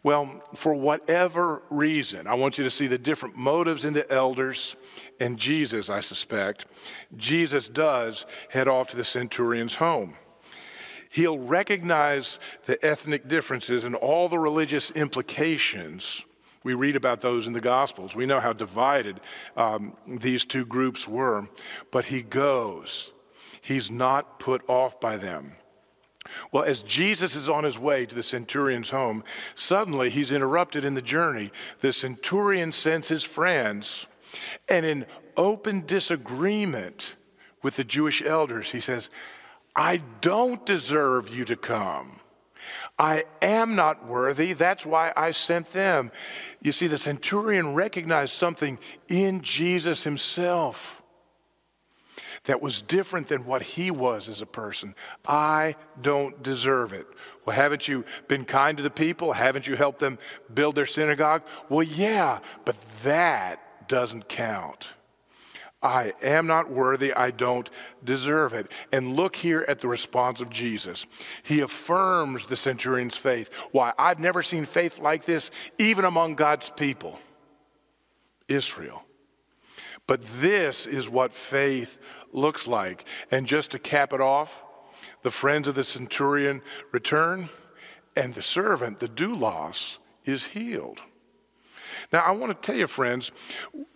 Well, 0.06 0.40
for 0.54 0.76
whatever 0.76 1.64
reason, 1.72 2.28
I 2.28 2.36
want 2.36 2.60
you 2.60 2.64
to 2.64 2.70
see 2.70 2.86
the 2.86 3.00
different 3.00 3.38
motives 3.38 3.86
in 3.86 3.94
the 3.94 4.08
elders 4.14 4.76
and 5.20 5.36
Jesus, 5.36 5.90
I 5.90 6.02
suspect. 6.02 6.68
Jesus 7.18 7.68
does 7.68 8.28
head 8.50 8.68
off 8.68 8.90
to 8.90 8.98
the 8.98 9.04
centurion's 9.04 9.74
home. 9.74 10.14
He'll 11.10 11.40
recognize 11.40 12.38
the 12.68 12.86
ethnic 12.86 13.28
differences 13.28 13.84
and 13.84 13.96
all 13.96 14.30
the 14.30 14.38
religious 14.38 14.92
implications 14.92 16.24
we 16.64 16.76
read 16.76 16.96
about 16.96 17.22
those 17.22 17.48
in 17.48 17.54
the 17.54 17.60
Gospels. 17.60 18.16
We 18.16 18.28
know 18.28 18.40
how 18.40 18.54
divided 18.54 19.20
um, 19.58 19.98
these 20.06 20.46
two 20.46 20.68
groups 20.68 21.08
were. 21.08 21.48
But 21.90 22.06
he 22.06 22.22
goes, 22.22 23.12
he's 23.60 23.90
not 23.90 24.38
put 24.38 24.70
off 24.70 25.00
by 25.00 25.18
them. 25.18 25.54
Well, 26.52 26.64
as 26.64 26.84
Jesus 26.84 27.36
is 27.36 27.50
on 27.50 27.64
his 27.64 27.78
way 27.78 28.06
to 28.06 28.16
the 28.16 28.24
centurion's 28.24 28.90
home, 28.90 29.24
suddenly 29.54 30.10
he's 30.10 30.32
interrupted 30.32 30.84
in 30.84 30.96
the 30.96 31.02
journey. 31.02 31.52
The 31.82 31.94
centurion 31.94 32.72
sends 32.72 33.08
his 33.08 33.24
friends, 33.24 34.08
and 34.68 34.86
in 34.86 35.06
open 35.38 35.86
disagreement 35.86 37.16
with 37.62 37.76
the 37.76 37.84
Jewish 37.84 38.22
elders, 38.22 38.72
he 38.72 38.80
says, 38.80 39.10
I 39.76 40.02
don't 40.22 40.66
deserve 40.66 41.34
you 41.34 41.46
to 41.46 41.56
come. 41.56 42.20
I 42.98 43.26
am 43.42 43.76
not 43.76 44.08
worthy. 44.08 44.54
That's 44.54 44.86
why 44.86 45.12
I 45.16 45.32
sent 45.32 45.74
them. 45.74 46.12
You 46.62 46.72
see, 46.72 46.88
the 46.88 46.98
centurion 46.98 47.74
recognized 47.74 48.34
something 48.34 48.80
in 49.08 49.42
Jesus 49.42 50.04
himself 50.04 50.95
that 52.46 52.62
was 52.62 52.82
different 52.82 53.28
than 53.28 53.46
what 53.46 53.62
he 53.62 53.92
was 53.92 54.30
as 54.30 54.42
a 54.42 54.46
person. 54.46 54.96
I 55.28 55.76
don't 56.02 56.42
deserve 56.42 56.94
it. 56.94 57.08
Well, 57.46 57.56
haven't 57.56 57.88
you 57.88 58.06
been 58.28 58.46
kind 58.46 58.78
to 58.78 58.84
the 58.84 58.90
people? 58.90 59.34
Haven't 59.34 59.68
you 59.68 59.76
helped 59.76 60.00
them 60.00 60.20
build 60.54 60.76
their 60.76 60.86
synagogue? 60.86 61.44
Well, 61.70 61.84
yeah, 61.84 62.40
but 62.64 62.76
that 63.04 63.88
doesn't 63.88 64.28
count. 64.28 64.90
I 65.86 66.14
am 66.24 66.48
not 66.48 66.72
worthy. 66.72 67.14
I 67.14 67.30
don't 67.30 67.70
deserve 68.04 68.54
it. 68.54 68.72
And 68.92 69.16
look 69.16 69.36
here 69.36 69.64
at 69.68 69.80
the 69.80 69.88
response 69.88 70.42
of 70.42 70.50
Jesus. 70.50 71.06
He 71.44 71.60
affirms 71.60 72.48
the 72.48 72.56
centurion's 72.56 73.16
faith. 73.16 73.52
Why? 73.72 73.94
I've 74.00 74.20
never 74.20 74.42
seen 74.42 74.66
faith 74.66 74.98
like 74.98 75.26
this, 75.26 75.52
even 75.78 76.04
among 76.04 76.36
God's 76.36 76.72
people, 76.72 77.20
Israel. 78.48 79.04
But 80.08 80.22
this 80.40 80.88
is 80.88 81.08
what 81.08 81.34
faith 81.34 82.00
looks 82.36 82.68
like. 82.68 83.06
And 83.32 83.48
just 83.48 83.72
to 83.72 83.80
cap 83.80 84.14
it 84.14 84.22
off, 84.22 84.62
the 85.24 85.32
friends 85.32 85.68
of 85.68 85.76
the 85.76 85.84
centurion 85.84 86.62
return, 86.92 87.50
and 88.16 88.34
the 88.34 88.42
servant, 88.42 89.00
the 89.00 89.08
doulos, 89.08 89.98
is 90.24 90.46
healed. 90.46 91.02
Now, 92.12 92.22
I 92.22 92.32
want 92.32 92.52
to 92.52 92.66
tell 92.66 92.78
you, 92.78 92.88
friends, 92.88 93.32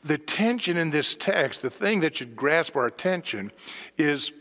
the 0.04 0.18
tension 0.18 0.78
in 0.78 0.90
this 0.90 1.16
text, 1.16 1.62
the 1.62 1.70
thing 1.70 2.00
that 2.02 2.18
should 2.18 2.36
grasp 2.36 2.76
our 2.76 2.86
attention, 2.86 3.52
is 3.98 4.34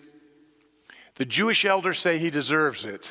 the 1.17 1.25
Jewish 1.25 1.65
elders 1.65 1.99
say 1.99 2.19
he 2.19 2.31
deserves 2.31 2.85
it. 2.85 3.11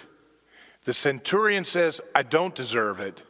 The 0.86 0.94
centurion 0.94 1.66
says, 1.66 2.02
I 2.16 2.24
don't 2.24 2.56
deserve 2.56 3.00
it. 3.00 3.24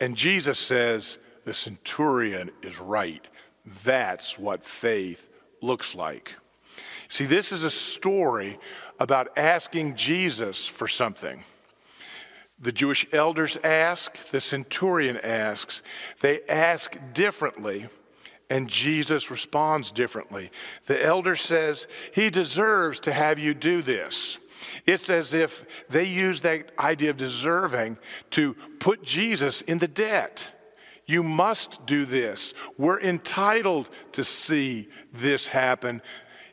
And 0.00 0.16
Jesus 0.16 0.58
says, 0.58 1.18
the 1.44 1.54
centurion 1.54 2.50
is 2.62 2.78
right. 2.78 3.26
That's 3.84 4.38
what 4.38 4.64
faith 4.64 5.28
looks 5.60 5.94
like. 5.94 6.34
See, 7.12 7.26
this 7.26 7.52
is 7.52 7.62
a 7.62 7.68
story 7.68 8.58
about 8.98 9.36
asking 9.36 9.96
Jesus 9.96 10.66
for 10.66 10.88
something. 10.88 11.44
The 12.58 12.72
Jewish 12.72 13.06
elders 13.12 13.58
ask, 13.62 14.16
the 14.30 14.40
centurion 14.40 15.18
asks. 15.18 15.82
They 16.22 16.40
ask 16.48 16.96
differently, 17.12 17.88
and 18.48 18.66
Jesus 18.66 19.30
responds 19.30 19.92
differently. 19.92 20.50
The 20.86 21.04
elder 21.04 21.36
says, 21.36 21.86
He 22.14 22.30
deserves 22.30 22.98
to 23.00 23.12
have 23.12 23.38
you 23.38 23.52
do 23.52 23.82
this. 23.82 24.38
It's 24.86 25.10
as 25.10 25.34
if 25.34 25.66
they 25.90 26.04
use 26.04 26.40
that 26.40 26.72
idea 26.78 27.10
of 27.10 27.18
deserving 27.18 27.98
to 28.30 28.54
put 28.80 29.02
Jesus 29.02 29.60
in 29.60 29.76
the 29.76 29.86
debt. 29.86 30.46
You 31.04 31.22
must 31.22 31.84
do 31.84 32.06
this. 32.06 32.54
We're 32.78 33.02
entitled 33.02 33.90
to 34.12 34.24
see 34.24 34.88
this 35.12 35.48
happen. 35.48 36.00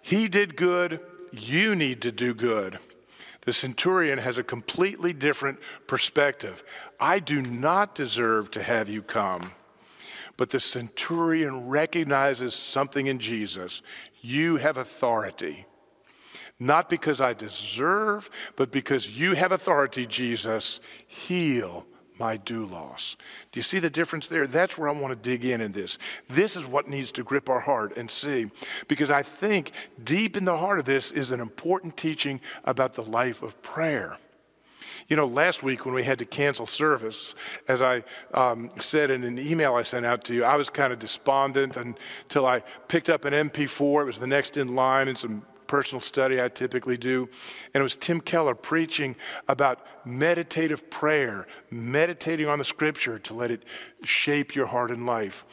He 0.09 0.27
did 0.27 0.55
good. 0.55 1.01
You 1.31 1.75
need 1.75 2.01
to 2.01 2.11
do 2.11 2.33
good. 2.33 2.79
The 3.41 3.53
centurion 3.53 4.17
has 4.17 4.39
a 4.39 4.43
completely 4.43 5.13
different 5.13 5.59
perspective. 5.85 6.63
I 6.99 7.19
do 7.19 7.43
not 7.43 7.93
deserve 7.93 8.49
to 8.51 8.63
have 8.63 8.89
you 8.89 9.03
come. 9.03 9.51
But 10.35 10.49
the 10.49 10.59
centurion 10.59 11.69
recognizes 11.69 12.55
something 12.55 13.05
in 13.05 13.19
Jesus. 13.19 13.83
You 14.19 14.55
have 14.55 14.77
authority. 14.77 15.67
Not 16.59 16.89
because 16.89 17.21
I 17.21 17.33
deserve, 17.33 18.31
but 18.55 18.71
because 18.71 19.15
you 19.15 19.35
have 19.35 19.51
authority, 19.51 20.07
Jesus. 20.07 20.79
Heal 21.05 21.85
my 22.19 22.37
doulos. 22.37 23.15
Do 23.51 23.59
you 23.59 23.63
see 23.63 23.79
the 23.79 23.89
difference 23.89 24.27
there? 24.27 24.45
That's 24.45 24.77
where 24.77 24.89
I 24.89 24.91
want 24.91 25.11
to 25.11 25.29
dig 25.29 25.45
in 25.45 25.61
in 25.61 25.71
this. 25.71 25.97
This 26.27 26.55
is 26.55 26.65
what 26.65 26.87
needs 26.87 27.11
to 27.13 27.23
grip 27.23 27.49
our 27.49 27.61
heart 27.61 27.95
and 27.97 28.11
see. 28.11 28.51
Because 28.87 29.09
I 29.09 29.23
think 29.23 29.71
deep 30.03 30.35
in 30.35 30.45
the 30.45 30.57
heart 30.57 30.79
of 30.79 30.85
this 30.85 31.11
is 31.11 31.31
an 31.31 31.39
important 31.39 31.97
teaching 31.97 32.41
about 32.65 32.95
the 32.95 33.03
life 33.03 33.41
of 33.41 33.61
prayer. 33.63 34.17
You 35.07 35.15
know, 35.15 35.25
last 35.25 35.63
week 35.63 35.85
when 35.85 35.95
we 35.95 36.03
had 36.03 36.19
to 36.19 36.25
cancel 36.25 36.67
service, 36.67 37.33
as 37.67 37.81
I 37.81 38.03
um, 38.33 38.69
said 38.79 39.09
in 39.09 39.23
an 39.23 39.39
email 39.39 39.75
I 39.75 39.81
sent 39.81 40.05
out 40.05 40.23
to 40.25 40.35
you, 40.35 40.43
I 40.43 40.55
was 40.55 40.69
kind 40.69 40.93
of 40.93 40.99
despondent 40.99 41.77
until 41.77 42.45
I 42.45 42.59
picked 42.87 43.09
up 43.09 43.25
an 43.25 43.33
MP4. 43.49 44.01
It 44.01 44.05
was 44.05 44.19
the 44.19 44.27
next 44.27 44.55
in 44.55 44.75
line 44.75 45.07
and 45.07 45.17
some 45.17 45.43
personal 45.69 46.01
study 46.01 46.41
I 46.41 46.49
typically 46.49 46.97
do. 46.97 47.29
And 47.73 47.79
it 47.79 47.83
was 47.83 47.95
Tim 47.95 48.19
Keller 48.19 48.55
preaching 48.55 49.15
about 49.47 49.85
meditative 50.05 50.89
prayer, 50.89 51.47
meditating 51.71 52.47
on 52.47 52.57
the 52.57 52.65
scripture 52.65 53.19
to 53.19 53.33
let 53.33 53.51
it 53.51 53.63
shape 54.03 54.55
your 54.55 54.65
heart 54.65 54.91
and 54.91 55.05
life. 55.05 55.45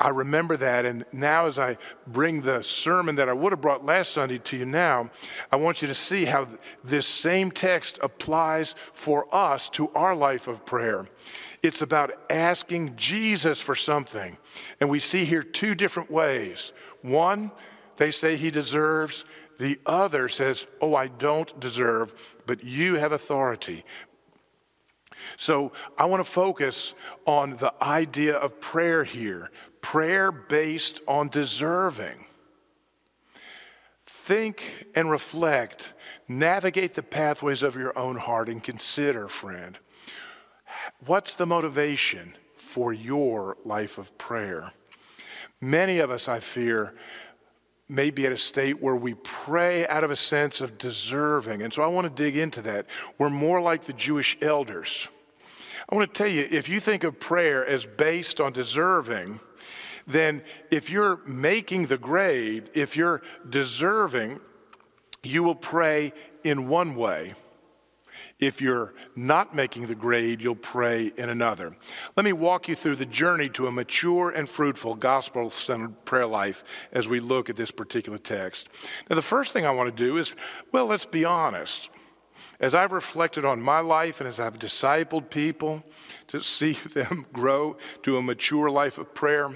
I 0.00 0.08
remember 0.08 0.56
that, 0.56 0.86
and 0.86 1.04
now 1.12 1.44
as 1.44 1.58
I 1.58 1.76
bring 2.06 2.40
the 2.40 2.62
sermon 2.62 3.16
that 3.16 3.28
I 3.28 3.34
would 3.34 3.52
have 3.52 3.60
brought 3.60 3.84
last 3.84 4.12
Sunday 4.12 4.38
to 4.38 4.56
you 4.56 4.64
now, 4.64 5.10
I 5.52 5.56
want 5.56 5.82
you 5.82 5.88
to 5.88 5.94
see 5.94 6.24
how 6.24 6.48
this 6.82 7.06
same 7.06 7.50
text 7.50 7.98
applies 8.02 8.74
for 8.94 9.32
us 9.34 9.68
to 9.70 9.90
our 9.90 10.16
life 10.16 10.48
of 10.48 10.64
prayer. 10.64 11.06
It's 11.62 11.82
about 11.82 12.12
asking 12.30 12.96
Jesus 12.96 13.60
for 13.60 13.74
something. 13.74 14.38
And 14.80 14.88
we 14.88 15.00
see 15.00 15.26
here 15.26 15.42
two 15.42 15.74
different 15.74 16.10
ways. 16.10 16.72
One, 17.02 17.52
they 18.00 18.10
say 18.10 18.36
he 18.36 18.50
deserves. 18.50 19.26
The 19.58 19.78
other 19.84 20.26
says, 20.28 20.66
Oh, 20.80 20.94
I 20.94 21.08
don't 21.08 21.60
deserve, 21.60 22.14
but 22.46 22.64
you 22.64 22.94
have 22.94 23.12
authority. 23.12 23.84
So 25.36 25.72
I 25.98 26.06
want 26.06 26.24
to 26.24 26.30
focus 26.30 26.94
on 27.26 27.58
the 27.58 27.74
idea 27.82 28.36
of 28.36 28.58
prayer 28.58 29.04
here 29.04 29.50
prayer 29.82 30.32
based 30.32 31.02
on 31.06 31.28
deserving. 31.28 32.24
Think 34.06 34.86
and 34.94 35.10
reflect, 35.10 35.92
navigate 36.26 36.94
the 36.94 37.02
pathways 37.02 37.62
of 37.62 37.76
your 37.76 37.98
own 37.98 38.16
heart, 38.16 38.48
and 38.48 38.64
consider, 38.64 39.28
friend, 39.28 39.78
what's 41.04 41.34
the 41.34 41.46
motivation 41.46 42.34
for 42.56 42.94
your 42.94 43.58
life 43.64 43.98
of 43.98 44.16
prayer? 44.16 44.72
Many 45.60 45.98
of 45.98 46.10
us, 46.10 46.28
I 46.28 46.40
fear, 46.40 46.94
may 47.90 48.10
be 48.10 48.26
at 48.26 48.32
a 48.32 48.36
state 48.36 48.80
where 48.80 48.96
we 48.96 49.14
pray 49.14 49.86
out 49.88 50.04
of 50.04 50.10
a 50.10 50.16
sense 50.16 50.60
of 50.60 50.78
deserving. 50.78 51.62
And 51.62 51.72
so 51.72 51.82
I 51.82 51.88
want 51.88 52.04
to 52.04 52.22
dig 52.22 52.36
into 52.36 52.62
that. 52.62 52.86
We're 53.18 53.30
more 53.30 53.60
like 53.60 53.84
the 53.84 53.92
Jewish 53.92 54.38
elders. 54.40 55.08
I 55.88 55.94
want 55.94 56.12
to 56.12 56.18
tell 56.18 56.30
you 56.30 56.46
if 56.50 56.68
you 56.68 56.80
think 56.80 57.04
of 57.04 57.18
prayer 57.18 57.66
as 57.66 57.84
based 57.84 58.40
on 58.40 58.52
deserving, 58.52 59.40
then 60.06 60.42
if 60.70 60.90
you're 60.90 61.20
making 61.26 61.86
the 61.86 61.98
grade, 61.98 62.70
if 62.74 62.96
you're 62.96 63.22
deserving, 63.48 64.40
you 65.22 65.42
will 65.42 65.54
pray 65.54 66.12
in 66.44 66.68
one 66.68 66.94
way. 66.94 67.34
If 68.38 68.60
you're 68.60 68.94
not 69.14 69.54
making 69.54 69.86
the 69.86 69.94
grade, 69.94 70.40
you'll 70.40 70.54
pray 70.54 71.12
in 71.16 71.28
another. 71.28 71.76
Let 72.16 72.24
me 72.24 72.32
walk 72.32 72.68
you 72.68 72.74
through 72.74 72.96
the 72.96 73.06
journey 73.06 73.48
to 73.50 73.66
a 73.66 73.72
mature 73.72 74.30
and 74.30 74.48
fruitful 74.48 74.94
gospel 74.94 75.50
centered 75.50 76.04
prayer 76.04 76.26
life 76.26 76.64
as 76.92 77.08
we 77.08 77.20
look 77.20 77.50
at 77.50 77.56
this 77.56 77.70
particular 77.70 78.18
text. 78.18 78.68
Now, 79.08 79.16
the 79.16 79.22
first 79.22 79.52
thing 79.52 79.66
I 79.66 79.70
want 79.70 79.94
to 79.94 80.04
do 80.04 80.16
is, 80.16 80.36
well, 80.72 80.86
let's 80.86 81.04
be 81.04 81.24
honest. 81.24 81.90
As 82.58 82.74
I've 82.74 82.92
reflected 82.92 83.44
on 83.44 83.60
my 83.60 83.80
life 83.80 84.20
and 84.20 84.28
as 84.28 84.38
I've 84.38 84.58
discipled 84.58 85.30
people 85.30 85.82
to 86.28 86.42
see 86.42 86.72
them 86.94 87.26
grow 87.32 87.76
to 88.02 88.16
a 88.16 88.22
mature 88.22 88.70
life 88.70 88.98
of 88.98 89.14
prayer, 89.14 89.50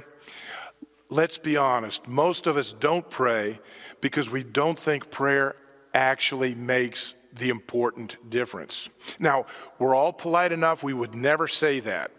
let's 1.11 1.39
be 1.39 1.57
honest. 1.57 2.09
Most 2.09 2.47
of 2.47 2.57
us 2.57 2.73
don't 2.73 3.09
pray 3.09 3.61
because 4.01 4.31
we 4.31 4.43
don't 4.43 4.79
think 4.79 5.11
prayer 5.11 5.57
actually 5.93 6.55
makes 6.55 7.15
the 7.35 7.51
important 7.51 8.31
difference. 8.31 8.89
Now, 9.19 9.47
we're 9.79 9.95
all 9.95 10.13
polite 10.13 10.53
enough, 10.53 10.83
we 10.83 10.95
would 10.95 11.15
never 11.15 11.49
say 11.49 11.81
that. 11.81 12.11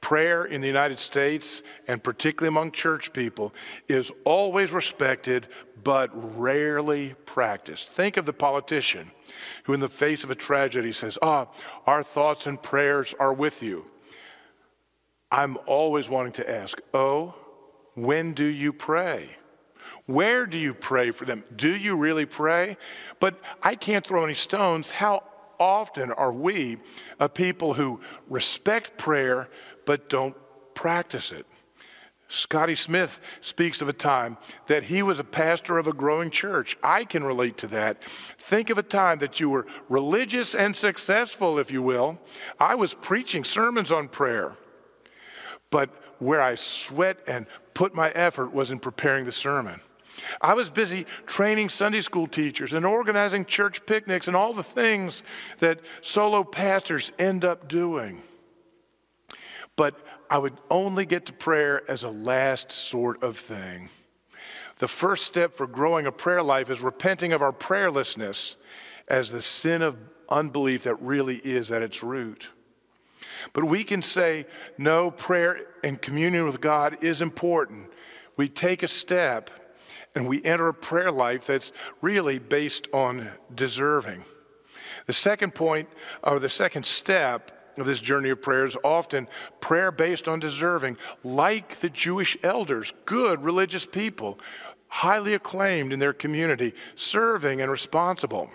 Prayer 0.00 0.44
in 0.44 0.60
the 0.60 0.66
United 0.66 0.98
States, 0.98 1.62
and 1.88 2.02
particularly 2.02 2.48
among 2.48 2.70
church 2.70 3.12
people, 3.12 3.52
is 3.88 4.12
always 4.24 4.70
respected 4.70 5.48
but 5.82 6.10
rarely 6.38 7.14
practiced. 7.24 7.88
Think 7.88 8.16
of 8.16 8.26
the 8.26 8.32
politician 8.32 9.10
who, 9.64 9.72
in 9.72 9.80
the 9.80 9.88
face 9.88 10.24
of 10.24 10.30
a 10.30 10.34
tragedy, 10.34 10.92
says, 10.92 11.18
Ah, 11.20 11.48
oh, 11.48 11.82
our 11.86 12.02
thoughts 12.02 12.46
and 12.46 12.62
prayers 12.62 13.14
are 13.18 13.32
with 13.32 13.62
you. 13.62 13.86
I'm 15.30 15.58
always 15.66 16.08
wanting 16.08 16.32
to 16.32 16.50
ask, 16.50 16.80
Oh, 16.94 17.34
when 17.94 18.34
do 18.34 18.44
you 18.44 18.72
pray? 18.72 19.36
Where 20.06 20.46
do 20.46 20.56
you 20.56 20.72
pray 20.72 21.10
for 21.10 21.24
them? 21.24 21.44
Do 21.54 21.74
you 21.74 21.96
really 21.96 22.26
pray? 22.26 22.76
But 23.18 23.40
I 23.62 23.74
can't 23.74 24.06
throw 24.06 24.24
any 24.24 24.34
stones. 24.34 24.90
How 24.90 25.24
often 25.58 26.12
are 26.12 26.32
we 26.32 26.78
a 27.18 27.28
people 27.28 27.74
who 27.74 28.00
respect 28.28 28.96
prayer 28.96 29.48
but 29.84 30.08
don't 30.08 30.36
practice 30.74 31.32
it? 31.32 31.46
Scotty 32.28 32.74
Smith 32.74 33.20
speaks 33.40 33.80
of 33.80 33.88
a 33.88 33.92
time 33.92 34.36
that 34.66 34.84
he 34.84 35.02
was 35.02 35.20
a 35.20 35.24
pastor 35.24 35.78
of 35.78 35.86
a 35.86 35.92
growing 35.92 36.30
church. 36.30 36.76
I 36.82 37.04
can 37.04 37.22
relate 37.22 37.56
to 37.58 37.68
that. 37.68 38.02
Think 38.02 38.68
of 38.70 38.78
a 38.78 38.82
time 38.82 39.18
that 39.18 39.38
you 39.38 39.48
were 39.48 39.66
religious 39.88 40.54
and 40.54 40.74
successful, 40.74 41.58
if 41.58 41.70
you 41.70 41.82
will. 41.82 42.18
I 42.58 42.74
was 42.74 42.94
preaching 42.94 43.44
sermons 43.44 43.92
on 43.92 44.08
prayer, 44.08 44.56
but 45.70 45.90
where 46.18 46.42
I 46.42 46.56
sweat 46.56 47.18
and 47.28 47.46
put 47.74 47.94
my 47.94 48.10
effort 48.10 48.52
was 48.52 48.72
in 48.72 48.80
preparing 48.80 49.24
the 49.24 49.32
sermon. 49.32 49.80
I 50.40 50.54
was 50.54 50.70
busy 50.70 51.06
training 51.26 51.68
Sunday 51.68 52.00
school 52.00 52.26
teachers 52.26 52.72
and 52.72 52.86
organizing 52.86 53.44
church 53.44 53.84
picnics 53.86 54.26
and 54.26 54.36
all 54.36 54.52
the 54.52 54.62
things 54.62 55.22
that 55.58 55.80
solo 56.00 56.44
pastors 56.44 57.12
end 57.18 57.44
up 57.44 57.68
doing. 57.68 58.22
But 59.76 59.94
I 60.30 60.38
would 60.38 60.56
only 60.70 61.06
get 61.06 61.26
to 61.26 61.32
prayer 61.32 61.88
as 61.90 62.02
a 62.02 62.10
last 62.10 62.72
sort 62.72 63.22
of 63.22 63.38
thing. 63.38 63.90
The 64.78 64.88
first 64.88 65.24
step 65.24 65.54
for 65.54 65.66
growing 65.66 66.06
a 66.06 66.12
prayer 66.12 66.42
life 66.42 66.70
is 66.70 66.80
repenting 66.80 67.32
of 67.32 67.42
our 67.42 67.52
prayerlessness 67.52 68.56
as 69.08 69.30
the 69.30 69.42
sin 69.42 69.82
of 69.82 69.96
unbelief 70.28 70.84
that 70.84 70.96
really 70.96 71.36
is 71.36 71.70
at 71.70 71.82
its 71.82 72.02
root. 72.02 72.48
But 73.52 73.64
we 73.64 73.84
can 73.84 74.02
say, 74.02 74.46
no, 74.76 75.10
prayer 75.10 75.66
and 75.84 76.00
communion 76.00 76.44
with 76.44 76.60
God 76.60 77.02
is 77.02 77.22
important. 77.22 77.90
We 78.36 78.48
take 78.48 78.82
a 78.82 78.88
step 78.88 79.50
and 80.16 80.26
we 80.26 80.42
enter 80.44 80.66
a 80.66 80.74
prayer 80.74 81.12
life 81.12 81.46
that's 81.46 81.72
really 82.00 82.38
based 82.38 82.88
on 82.92 83.30
deserving. 83.54 84.24
The 85.04 85.12
second 85.12 85.54
point, 85.54 85.88
or 86.24 86.40
the 86.40 86.48
second 86.48 86.86
step 86.86 87.52
of 87.76 87.84
this 87.84 88.00
journey 88.00 88.30
of 88.30 88.40
prayer 88.40 88.64
is 88.64 88.78
often 88.82 89.28
prayer 89.60 89.92
based 89.92 90.26
on 90.26 90.40
deserving, 90.40 90.96
like 91.22 91.80
the 91.80 91.90
Jewish 91.90 92.36
elders, 92.42 92.94
good 93.04 93.44
religious 93.44 93.84
people, 93.84 94.38
highly 94.88 95.34
acclaimed 95.34 95.92
in 95.92 95.98
their 95.98 96.14
community, 96.14 96.72
serving 96.94 97.60
and 97.60 97.70
responsible. 97.70 98.50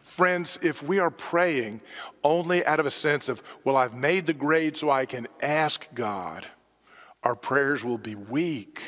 Friends, 0.00 0.58
if 0.62 0.82
we 0.82 0.98
are 0.98 1.10
praying 1.10 1.80
only 2.22 2.64
out 2.66 2.78
of 2.78 2.84
a 2.84 2.90
sense 2.90 3.30
of, 3.30 3.42
well, 3.64 3.76
I've 3.76 3.94
made 3.94 4.26
the 4.26 4.34
grade 4.34 4.76
so 4.76 4.90
I 4.90 5.06
can 5.06 5.28
ask 5.40 5.88
God, 5.94 6.46
our 7.22 7.34
prayers 7.34 7.82
will 7.82 7.98
be 7.98 8.14
weak 8.14 8.82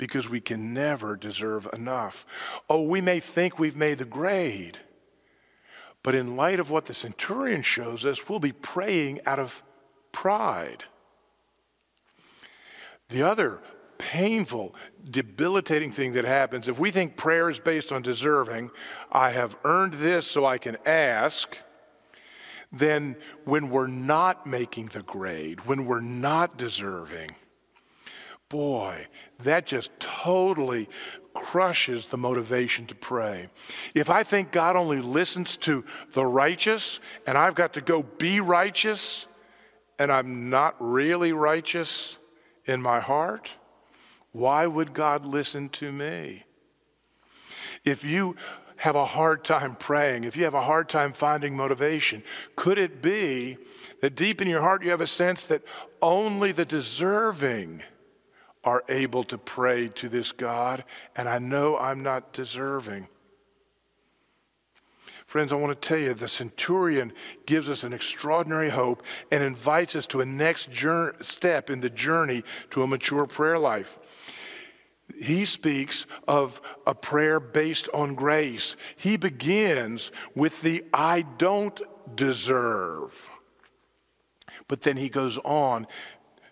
because 0.00 0.30
we 0.30 0.40
can 0.40 0.72
never 0.72 1.14
deserve 1.14 1.68
enough. 1.74 2.24
Oh, 2.70 2.80
we 2.80 3.02
may 3.02 3.20
think 3.20 3.58
we've 3.58 3.76
made 3.76 3.98
the 3.98 4.06
grade, 4.06 4.78
but 6.02 6.14
in 6.14 6.36
light 6.36 6.58
of 6.58 6.70
what 6.70 6.86
the 6.86 6.94
centurion 6.94 7.60
shows 7.60 8.06
us, 8.06 8.26
we'll 8.26 8.38
be 8.38 8.50
praying 8.50 9.20
out 9.26 9.38
of 9.38 9.62
pride. 10.10 10.84
The 13.10 13.20
other 13.22 13.60
painful, 13.98 14.74
debilitating 15.04 15.92
thing 15.92 16.12
that 16.12 16.24
happens 16.24 16.66
if 16.66 16.78
we 16.78 16.90
think 16.90 17.18
prayer 17.18 17.50
is 17.50 17.60
based 17.60 17.92
on 17.92 18.00
deserving, 18.00 18.70
I 19.12 19.32
have 19.32 19.54
earned 19.64 19.92
this 19.92 20.26
so 20.26 20.46
I 20.46 20.56
can 20.56 20.78
ask, 20.86 21.58
then 22.72 23.16
when 23.44 23.68
we're 23.68 23.86
not 23.86 24.46
making 24.46 24.86
the 24.94 25.02
grade, 25.02 25.66
when 25.66 25.84
we're 25.84 26.00
not 26.00 26.56
deserving, 26.56 27.32
boy, 28.48 29.06
that 29.44 29.66
just 29.66 29.90
totally 29.98 30.88
crushes 31.34 32.06
the 32.06 32.16
motivation 32.16 32.86
to 32.86 32.94
pray. 32.94 33.48
If 33.94 34.10
I 34.10 34.22
think 34.22 34.52
God 34.52 34.76
only 34.76 35.00
listens 35.00 35.56
to 35.58 35.84
the 36.12 36.24
righteous 36.24 37.00
and 37.26 37.38
I've 37.38 37.54
got 37.54 37.74
to 37.74 37.80
go 37.80 38.02
be 38.02 38.40
righteous 38.40 39.26
and 39.98 40.10
I'm 40.10 40.50
not 40.50 40.76
really 40.78 41.32
righteous 41.32 42.18
in 42.64 42.82
my 42.82 43.00
heart, 43.00 43.54
why 44.32 44.66
would 44.66 44.92
God 44.92 45.24
listen 45.24 45.68
to 45.70 45.90
me? 45.90 46.44
If 47.84 48.04
you 48.04 48.36
have 48.76 48.96
a 48.96 49.04
hard 49.04 49.44
time 49.44 49.76
praying, 49.76 50.24
if 50.24 50.36
you 50.36 50.44
have 50.44 50.54
a 50.54 50.62
hard 50.62 50.88
time 50.88 51.12
finding 51.12 51.56
motivation, 51.56 52.22
could 52.56 52.78
it 52.78 53.02
be 53.02 53.58
that 54.00 54.14
deep 54.14 54.40
in 54.40 54.48
your 54.48 54.62
heart 54.62 54.82
you 54.82 54.90
have 54.90 55.00
a 55.00 55.06
sense 55.06 55.46
that 55.46 55.62
only 56.00 56.52
the 56.52 56.64
deserving 56.64 57.82
are 58.64 58.84
able 58.88 59.24
to 59.24 59.38
pray 59.38 59.88
to 59.88 60.08
this 60.08 60.32
God, 60.32 60.84
and 61.16 61.28
I 61.28 61.38
know 61.38 61.78
I'm 61.78 62.02
not 62.02 62.32
deserving. 62.32 63.08
Friends, 65.26 65.52
I 65.52 65.56
want 65.56 65.80
to 65.80 65.88
tell 65.88 65.96
you 65.96 66.12
the 66.12 66.26
centurion 66.26 67.12
gives 67.46 67.68
us 67.68 67.84
an 67.84 67.92
extraordinary 67.92 68.70
hope 68.70 69.04
and 69.30 69.44
invites 69.44 69.94
us 69.94 70.06
to 70.08 70.20
a 70.20 70.26
next 70.26 70.72
journey, 70.72 71.16
step 71.20 71.70
in 71.70 71.80
the 71.80 71.88
journey 71.88 72.42
to 72.70 72.82
a 72.82 72.86
mature 72.88 73.26
prayer 73.26 73.58
life. 73.58 74.00
He 75.22 75.44
speaks 75.44 76.06
of 76.26 76.60
a 76.86 76.96
prayer 76.96 77.38
based 77.38 77.88
on 77.94 78.16
grace. 78.16 78.76
He 78.96 79.16
begins 79.16 80.10
with 80.34 80.62
the 80.62 80.84
I 80.92 81.22
don't 81.22 81.80
deserve. 82.14 83.30
But 84.66 84.82
then 84.82 84.96
he 84.96 85.08
goes 85.08 85.38
on 85.38 85.86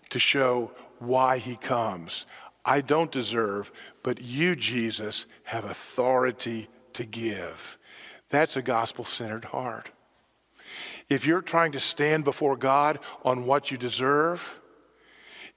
to 0.09 0.19
show 0.19 0.71
why 0.99 1.37
he 1.37 1.55
comes. 1.55 2.25
I 2.63 2.81
don't 2.81 3.11
deserve, 3.11 3.71
but 4.03 4.21
you, 4.21 4.55
Jesus, 4.55 5.25
have 5.43 5.65
authority 5.65 6.69
to 6.93 7.05
give. 7.05 7.77
That's 8.29 8.57
a 8.57 8.61
gospel 8.61 9.05
centered 9.05 9.45
heart. 9.45 9.89
If 11.09 11.25
you're 11.25 11.41
trying 11.41 11.71
to 11.71 11.79
stand 11.79 12.23
before 12.23 12.55
God 12.55 12.99
on 13.23 13.45
what 13.45 13.71
you 13.71 13.77
deserve, 13.77 14.59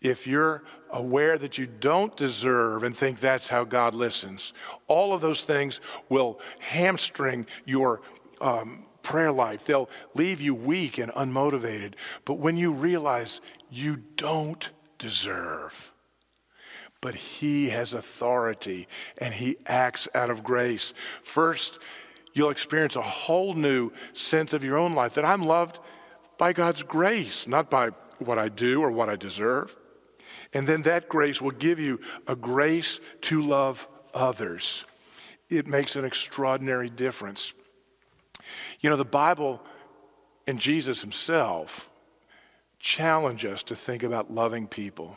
if 0.01 0.27
you're 0.27 0.65
aware 0.91 1.39
that 1.39 1.59
you 1.59 1.67
don't 1.67 2.17
deserve 2.17 2.83
and 2.83 2.97
think 2.97 3.21
that's 3.21 3.49
how 3.49 3.65
God 3.65 3.95
listens, 3.95 4.53
all 4.89 5.13
of 5.13 5.21
those 5.21 5.45
things 5.45 5.81
will 6.09 6.41
hamstring 6.59 7.47
your 7.67 8.01
um, 8.41 8.85
prayer 9.03 9.33
life. 9.33 9.65
They'll 9.65 9.91
leave 10.15 10.41
you 10.41 10.55
weak 10.55 10.99
and 10.99 11.13
unmotivated. 11.13 11.95
But 12.25 12.35
when 12.35 12.57
you 12.57 12.73
realize 12.73 13.41
you 13.71 13.97
don't 14.17 14.71
deserve, 15.03 15.93
but 17.01 17.15
He 17.15 17.71
has 17.71 17.93
authority 17.93 18.87
and 19.19 19.35
He 19.35 19.57
acts 19.67 20.09
out 20.15 20.31
of 20.31 20.45
grace, 20.45 20.95
first, 21.23 21.81
you'll 22.33 22.51
experience 22.51 22.95
a 22.97 23.03
whole 23.03 23.55
new 23.55 23.91
sense 24.13 24.53
of 24.53 24.63
your 24.63 24.79
own 24.79 24.95
life 24.95 25.15
that 25.15 25.25
I'm 25.25 25.45
loved 25.45 25.81
by 26.39 26.53
God's 26.53 26.83
grace, 26.85 27.49
not 27.49 27.69
by 27.69 27.91
what 28.21 28.39
I 28.39 28.49
do 28.49 28.81
or 28.81 28.91
what 28.91 29.09
I 29.09 29.17
deserve. 29.17 29.77
And 30.55 30.67
then 30.67 30.83
that 30.83 31.09
grace 31.09 31.41
will 31.41 31.51
give 31.51 31.81
you 31.81 32.01
a 32.29 32.37
grace 32.37 33.01
to 33.23 33.43
love 33.43 33.89
others. 34.15 34.85
It 35.51 35.67
makes 35.67 35.97
an 35.97 36.05
extraordinary 36.05 36.89
difference. 36.89 37.53
You 38.81 38.91
know, 38.91 38.97
the 38.97 39.05
Bible 39.05 39.61
and 40.47 40.61
Jesus 40.61 41.01
himself 41.01 41.92
challenge 42.83 43.47
us 43.47 43.63
to 43.63 43.77
think 43.77 44.03
about 44.03 44.31
loving 44.31 44.67
people. 44.67 45.17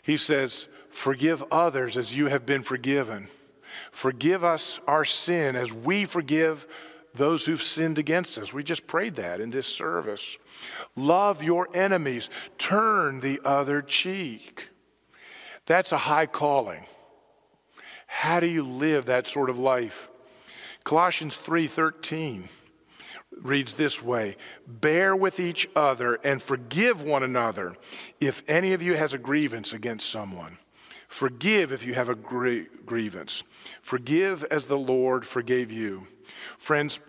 He 0.00 0.16
says, 0.16 0.68
Forgive 0.88 1.44
others 1.50 1.98
as 1.98 2.16
you 2.16 2.28
have 2.28 2.46
been 2.46 2.62
forgiven. 2.62 3.28
Forgive 3.90 4.42
us 4.42 4.80
our 4.86 5.04
sin 5.04 5.56
as 5.56 5.72
we 5.72 6.06
forgive 6.06 6.66
those 7.12 7.44
who've 7.44 7.62
sinned 7.62 7.98
against 7.98 8.38
us. 8.38 8.52
We 8.52 8.62
just 8.62 8.86
prayed 8.86 9.16
that 9.16 9.40
in 9.40 9.50
this 9.50 9.66
service. 9.66 10.38
Love 10.94 11.42
your 11.42 11.68
enemies, 11.74 12.30
turn 12.56 13.20
the 13.20 13.40
other 13.44 13.82
cheek. 13.82 14.68
That's 15.66 15.92
a 15.92 15.98
high 15.98 16.26
calling. 16.26 16.84
How 18.06 18.40
do 18.40 18.46
you 18.46 18.62
live 18.62 19.06
that 19.06 19.26
sort 19.26 19.50
of 19.50 19.58
life? 19.58 20.08
Colossians 20.84 21.36
3:13 21.36 22.48
reads 23.42 23.74
this 23.74 24.02
way 24.02 24.36
Bear 24.66 25.14
with 25.14 25.40
each 25.40 25.68
other 25.76 26.14
and 26.24 26.42
forgive 26.42 27.02
one 27.02 27.22
another 27.22 27.76
if 28.20 28.42
any 28.48 28.72
of 28.72 28.82
you 28.82 28.94
has 28.94 29.14
a 29.14 29.18
grievance 29.18 29.72
against 29.72 30.08
someone. 30.08 30.58
Forgive 31.08 31.72
if 31.72 31.86
you 31.86 31.94
have 31.94 32.08
a 32.08 32.14
grievance. 32.14 33.44
Forgive 33.80 34.44
as 34.44 34.66
the 34.66 34.76
Lord 34.76 35.24
forgave 35.24 35.70
you. 35.70 36.08
Friends, 36.58 37.00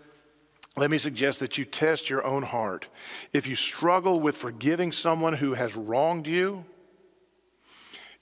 let 0.75 0.91
me 0.91 0.99
suggest 0.99 1.39
that 1.39 1.57
you 1.57 1.65
test 1.65 2.09
your 2.09 2.23
own 2.23 2.43
heart. 2.43 2.87
If 3.33 3.47
you 3.47 3.55
struggle 3.55 4.19
with 4.19 4.37
forgiving 4.37 4.91
someone 4.91 5.33
who 5.33 5.55
has 5.55 5.75
wronged 5.75 6.27
you, 6.27 6.65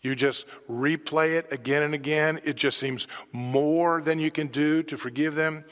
you 0.02 0.15
just 0.15 0.46
replay 0.70 1.36
it 1.36 1.52
again 1.52 1.82
and 1.82 1.94
again. 1.94 2.39
It 2.46 2.56
just 2.56 2.78
seems 2.78 3.08
more 3.34 4.02
than 4.02 4.20
you 4.20 4.32
can 4.32 4.48
do 4.48 4.84
to 4.84 4.98
forgive 4.98 5.36
them. 5.36 5.65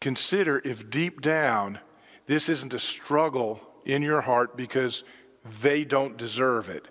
Consider 0.00 0.60
if 0.64 0.88
deep 0.90 1.20
down 1.20 1.80
this 2.26 2.48
isn't 2.48 2.74
a 2.74 2.78
struggle 2.78 3.60
in 3.84 4.02
your 4.02 4.20
heart 4.20 4.56
because 4.56 5.02
they 5.62 5.84
don't 5.84 6.16
deserve 6.16 6.68
it. 6.68 6.86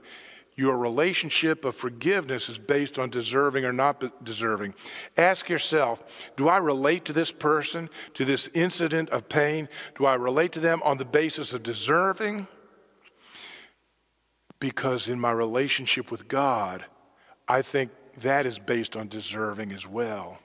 Your 0.55 0.75
relationship 0.75 1.63
of 1.63 1.75
forgiveness 1.75 2.49
is 2.49 2.57
based 2.57 2.97
on 2.97 3.11
deserving 3.11 3.63
or 3.63 3.71
not 3.71 4.23
deserving. 4.25 4.73
Ask 5.15 5.47
yourself 5.47 6.03
Do 6.35 6.49
I 6.49 6.57
relate 6.57 7.05
to 7.05 7.13
this 7.13 7.31
person, 7.31 7.91
to 8.15 8.25
this 8.25 8.49
incident 8.55 9.11
of 9.11 9.29
pain? 9.29 9.69
Do 9.95 10.07
I 10.07 10.15
relate 10.15 10.51
to 10.53 10.59
them 10.59 10.81
on 10.83 10.97
the 10.97 11.05
basis 11.05 11.53
of 11.53 11.61
deserving? 11.61 12.47
Because 14.59 15.07
in 15.07 15.19
my 15.19 15.31
relationship 15.31 16.09
with 16.09 16.27
God, 16.27 16.83
I 17.47 17.61
think 17.61 17.91
that 18.17 18.47
is 18.47 18.57
based 18.57 18.97
on 18.97 19.07
deserving 19.07 19.71
as 19.71 19.85
well. 19.85 20.39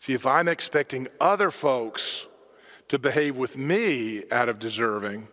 See, 0.00 0.14
if 0.14 0.26
I'm 0.26 0.48
expecting 0.48 1.08
other 1.20 1.50
folks 1.50 2.26
to 2.88 2.98
behave 2.98 3.36
with 3.36 3.56
me 3.56 4.24
out 4.30 4.48
of 4.48 4.58
deserving, 4.58 5.28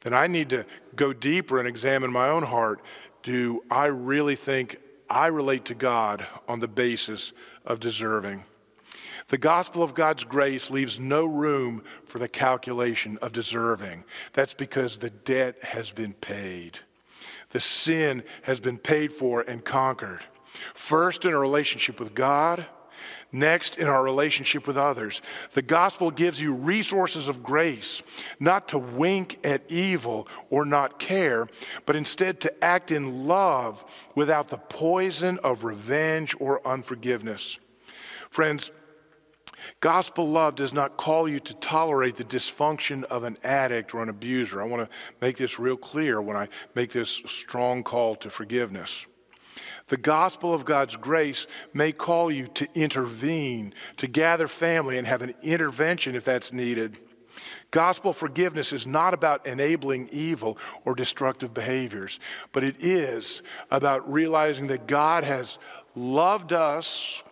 then 0.00 0.14
I 0.14 0.26
need 0.26 0.50
to 0.50 0.64
go 0.94 1.12
deeper 1.12 1.58
and 1.58 1.68
examine 1.68 2.12
my 2.12 2.28
own 2.28 2.44
heart. 2.44 2.80
Do 3.22 3.62
I 3.70 3.86
really 3.86 4.36
think 4.36 4.78
I 5.10 5.26
relate 5.26 5.64
to 5.66 5.74
God 5.74 6.26
on 6.48 6.60
the 6.60 6.68
basis 6.68 7.32
of 7.64 7.80
deserving? 7.80 8.44
The 9.28 9.38
gospel 9.38 9.82
of 9.82 9.94
God's 9.94 10.22
grace 10.22 10.70
leaves 10.70 11.00
no 11.00 11.24
room 11.24 11.82
for 12.04 12.20
the 12.20 12.28
calculation 12.28 13.18
of 13.20 13.32
deserving. 13.32 14.04
That's 14.32 14.54
because 14.54 14.98
the 14.98 15.10
debt 15.10 15.62
has 15.64 15.90
been 15.90 16.12
paid. 16.12 16.78
The 17.50 17.58
sin 17.58 18.22
has 18.42 18.60
been 18.60 18.78
paid 18.78 19.12
for 19.12 19.40
and 19.40 19.64
conquered. 19.64 20.20
First, 20.74 21.24
in 21.24 21.32
a 21.32 21.38
relationship 21.38 21.98
with 21.98 22.14
God, 22.14 22.64
Next, 23.32 23.78
in 23.78 23.86
our 23.86 24.02
relationship 24.02 24.66
with 24.66 24.76
others, 24.76 25.22
the 25.52 25.62
gospel 25.62 26.10
gives 26.10 26.40
you 26.40 26.52
resources 26.52 27.28
of 27.28 27.42
grace, 27.42 28.02
not 28.40 28.68
to 28.68 28.78
wink 28.78 29.38
at 29.44 29.70
evil 29.70 30.28
or 30.50 30.64
not 30.64 30.98
care, 30.98 31.46
but 31.84 31.96
instead 31.96 32.40
to 32.40 32.64
act 32.64 32.90
in 32.90 33.26
love 33.26 33.84
without 34.14 34.48
the 34.48 34.58
poison 34.58 35.38
of 35.44 35.64
revenge 35.64 36.34
or 36.38 36.66
unforgiveness. 36.66 37.58
Friends, 38.30 38.70
Gospel 39.80 40.28
love 40.28 40.54
does 40.54 40.72
not 40.72 40.96
call 40.96 41.28
you 41.28 41.40
to 41.40 41.54
tolerate 41.54 42.16
the 42.16 42.24
dysfunction 42.24 43.04
of 43.04 43.24
an 43.24 43.36
addict 43.42 43.94
or 43.94 44.02
an 44.02 44.08
abuser. 44.08 44.62
I 44.62 44.66
want 44.66 44.88
to 44.88 44.96
make 45.20 45.36
this 45.36 45.58
real 45.58 45.76
clear 45.76 46.20
when 46.20 46.36
I 46.36 46.48
make 46.74 46.92
this 46.92 47.10
strong 47.26 47.82
call 47.82 48.16
to 48.16 48.30
forgiveness. 48.30 49.06
The 49.88 49.96
gospel 49.96 50.54
of 50.54 50.64
God's 50.64 50.96
grace 50.96 51.46
may 51.72 51.92
call 51.92 52.30
you 52.30 52.46
to 52.48 52.68
intervene, 52.74 53.74
to 53.96 54.06
gather 54.06 54.48
family 54.48 54.98
and 54.98 55.06
have 55.06 55.22
an 55.22 55.34
intervention 55.42 56.14
if 56.14 56.24
that's 56.24 56.52
needed. 56.52 56.98
Gospel 57.70 58.12
forgiveness 58.12 58.72
is 58.72 58.86
not 58.86 59.12
about 59.12 59.46
enabling 59.46 60.08
evil 60.10 60.56
or 60.84 60.94
destructive 60.94 61.52
behaviors, 61.52 62.18
but 62.52 62.64
it 62.64 62.76
is 62.78 63.42
about 63.70 64.10
realizing 64.10 64.68
that 64.68 64.86
God 64.86 65.24
has 65.24 65.58
loved 65.94 66.52
us 66.52 67.22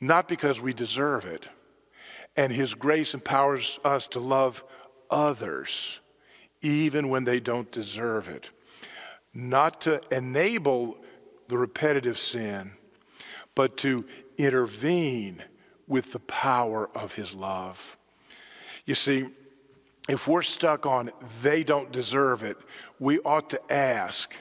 not 0.00 0.28
because 0.28 0.60
we 0.60 0.72
deserve 0.72 1.26
it, 1.26 1.46
and 2.36 2.52
His 2.52 2.74
grace 2.74 3.12
empowers 3.12 3.78
us 3.84 4.08
to 4.08 4.20
love 4.20 4.64
others 5.10 6.00
even 6.62 7.08
when 7.08 7.24
they 7.24 7.40
don't 7.40 7.70
deserve 7.70 8.28
it. 8.28 8.50
Not 9.32 9.82
to 9.82 10.00
enable 10.10 10.98
the 11.50 11.58
repetitive 11.58 12.18
sin, 12.18 12.72
but 13.54 13.76
to 13.78 14.04
intervene 14.38 15.42
with 15.86 16.12
the 16.12 16.20
power 16.20 16.88
of 16.94 17.14
his 17.14 17.34
love. 17.34 17.98
You 18.86 18.94
see, 18.94 19.28
if 20.08 20.26
we're 20.26 20.42
stuck 20.42 20.86
on 20.86 21.10
they 21.42 21.62
don't 21.62 21.92
deserve 21.92 22.42
it, 22.42 22.56
we 22.98 23.18
ought 23.20 23.50
to 23.50 23.72
ask 23.72 24.34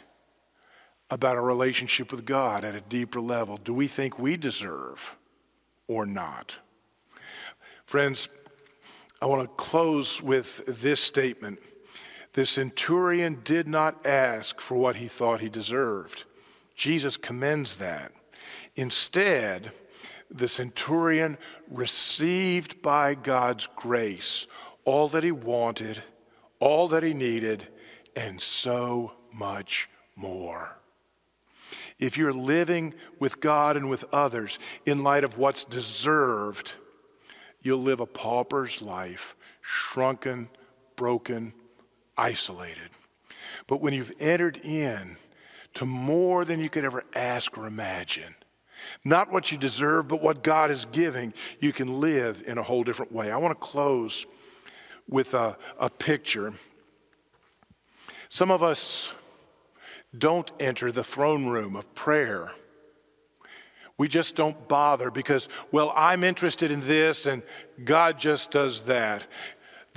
about 1.10 1.36
our 1.36 1.44
relationship 1.44 2.12
with 2.12 2.24
God 2.24 2.64
at 2.64 2.76
a 2.76 2.82
deeper 2.82 3.20
level. 3.20 3.58
Do 3.58 3.74
we 3.74 3.88
think 3.88 4.20
we 4.20 4.38
deserve 4.38 5.18
or 5.88 6.06
not? 6.06 6.60
Friends, 7.86 8.30
I 9.22 9.26
want 9.26 9.42
to 9.42 9.56
close 9.56 10.22
with 10.22 10.62
this 10.68 11.02
statement. 11.02 11.60
The 12.34 12.46
centurion 12.46 13.42
did 13.44 13.68
not 13.68 14.06
ask 14.06 14.62
for 14.62 14.76
what 14.76 14.98
he 14.98 15.08
thought 15.08 15.40
he 15.40 15.50
deserved. 15.50 16.26
Jesus 16.80 17.18
commends 17.18 17.76
that. 17.76 18.14
Instead, 18.78 19.74
the 20.32 20.48
centurion 20.48 21.38
received 21.70 22.82
by 22.82 23.16
God's 23.16 23.68
grace 23.76 24.48
all 24.86 25.10
that 25.10 25.26
he 25.26 25.32
wanted, 25.34 26.02
all 26.62 26.88
that 26.88 27.04
he 27.04 27.14
needed, 27.14 27.68
and 28.16 28.40
so 28.40 29.12
much 29.34 29.90
more. 30.16 30.78
If 32.00 32.18
you're 32.18 32.32
living 32.32 32.94
with 33.20 33.42
God 33.42 33.76
and 33.76 33.90
with 33.90 34.06
others 34.14 34.58
in 34.86 35.04
light 35.04 35.26
of 35.26 35.38
what's 35.38 35.66
deserved, 35.66 36.72
you'll 37.62 37.82
live 37.82 38.00
a 38.00 38.06
pauper's 38.06 38.82
life, 38.82 39.36
shrunken, 39.62 40.48
broken, 40.96 41.52
isolated. 42.18 42.90
But 43.68 43.82
when 43.82 43.94
you've 43.94 44.14
entered 44.18 44.58
in 44.64 45.18
to 45.76 45.86
more 45.86 46.46
than 46.46 46.60
you 46.60 46.70
could 46.70 46.86
ever 46.86 47.04
ask 47.16 47.58
or 47.58 47.68
imagine. 47.68 48.36
Not 49.04 49.32
what 49.32 49.52
you 49.52 49.58
deserve, 49.58 50.08
but 50.08 50.22
what 50.22 50.44
God 50.44 50.72
is 50.72 50.86
giving, 50.86 51.34
you 51.60 51.74
can 51.74 52.00
live 52.00 52.44
in 52.46 52.58
a 52.58 52.64
whole 52.64 52.84
different 52.84 53.12
way. 53.12 53.32
I 53.32 53.38
want 53.38 53.60
to 53.60 53.68
close 53.68 54.26
with 55.08 55.34
a, 55.34 55.58
a 55.80 55.90
picture. 55.90 56.54
Some 58.30 58.52
of 58.52 58.64
us 58.64 59.14
don't 60.18 60.52
enter 60.60 60.92
the 60.92 61.04
throne 61.04 61.48
room 61.48 61.76
of 61.76 61.94
prayer. 61.94 62.52
We 63.98 64.08
just 64.08 64.36
don't 64.36 64.68
bother 64.68 65.12
because, 65.12 65.50
well, 65.72 65.92
I'm 65.96 66.24
interested 66.24 66.72
in 66.72 66.88
this 66.88 67.26
and 67.26 67.44
God 67.84 68.18
just 68.18 68.52
does 68.52 68.84
that. 68.84 69.28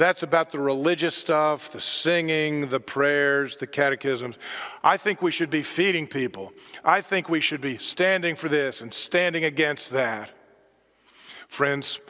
That's 0.03 0.25
about 0.25 0.51
the 0.51 0.59
religious 0.59 1.15
stuff, 1.15 1.71
the 1.71 1.81
singing, 1.81 2.71
the 2.71 2.81
prayers, 2.81 3.59
the 3.59 3.69
catechisms. 3.69 4.37
I 4.83 4.97
think 4.97 5.23
we 5.23 5.31
should 5.31 5.49
be 5.49 5.63
feeding 5.63 6.09
people. 6.09 6.53
I 6.85 7.03
think 7.03 7.29
we 7.29 7.39
should 7.39 7.61
be 7.61 7.77
standing 7.77 8.35
for 8.35 8.49
this 8.49 8.81
and 8.81 8.93
standing 8.93 9.45
against 9.45 9.91
that. 9.91 10.33
Friends, 11.47 12.01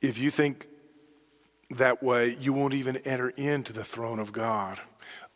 if 0.00 0.16
you 0.16 0.30
think 0.30 0.68
that 1.70 2.04
way, 2.04 2.36
you 2.40 2.52
won't 2.52 2.74
even 2.74 2.98
enter 2.98 3.30
into 3.30 3.72
the 3.72 3.82
throne 3.82 4.20
of 4.20 4.30
God. 4.30 4.80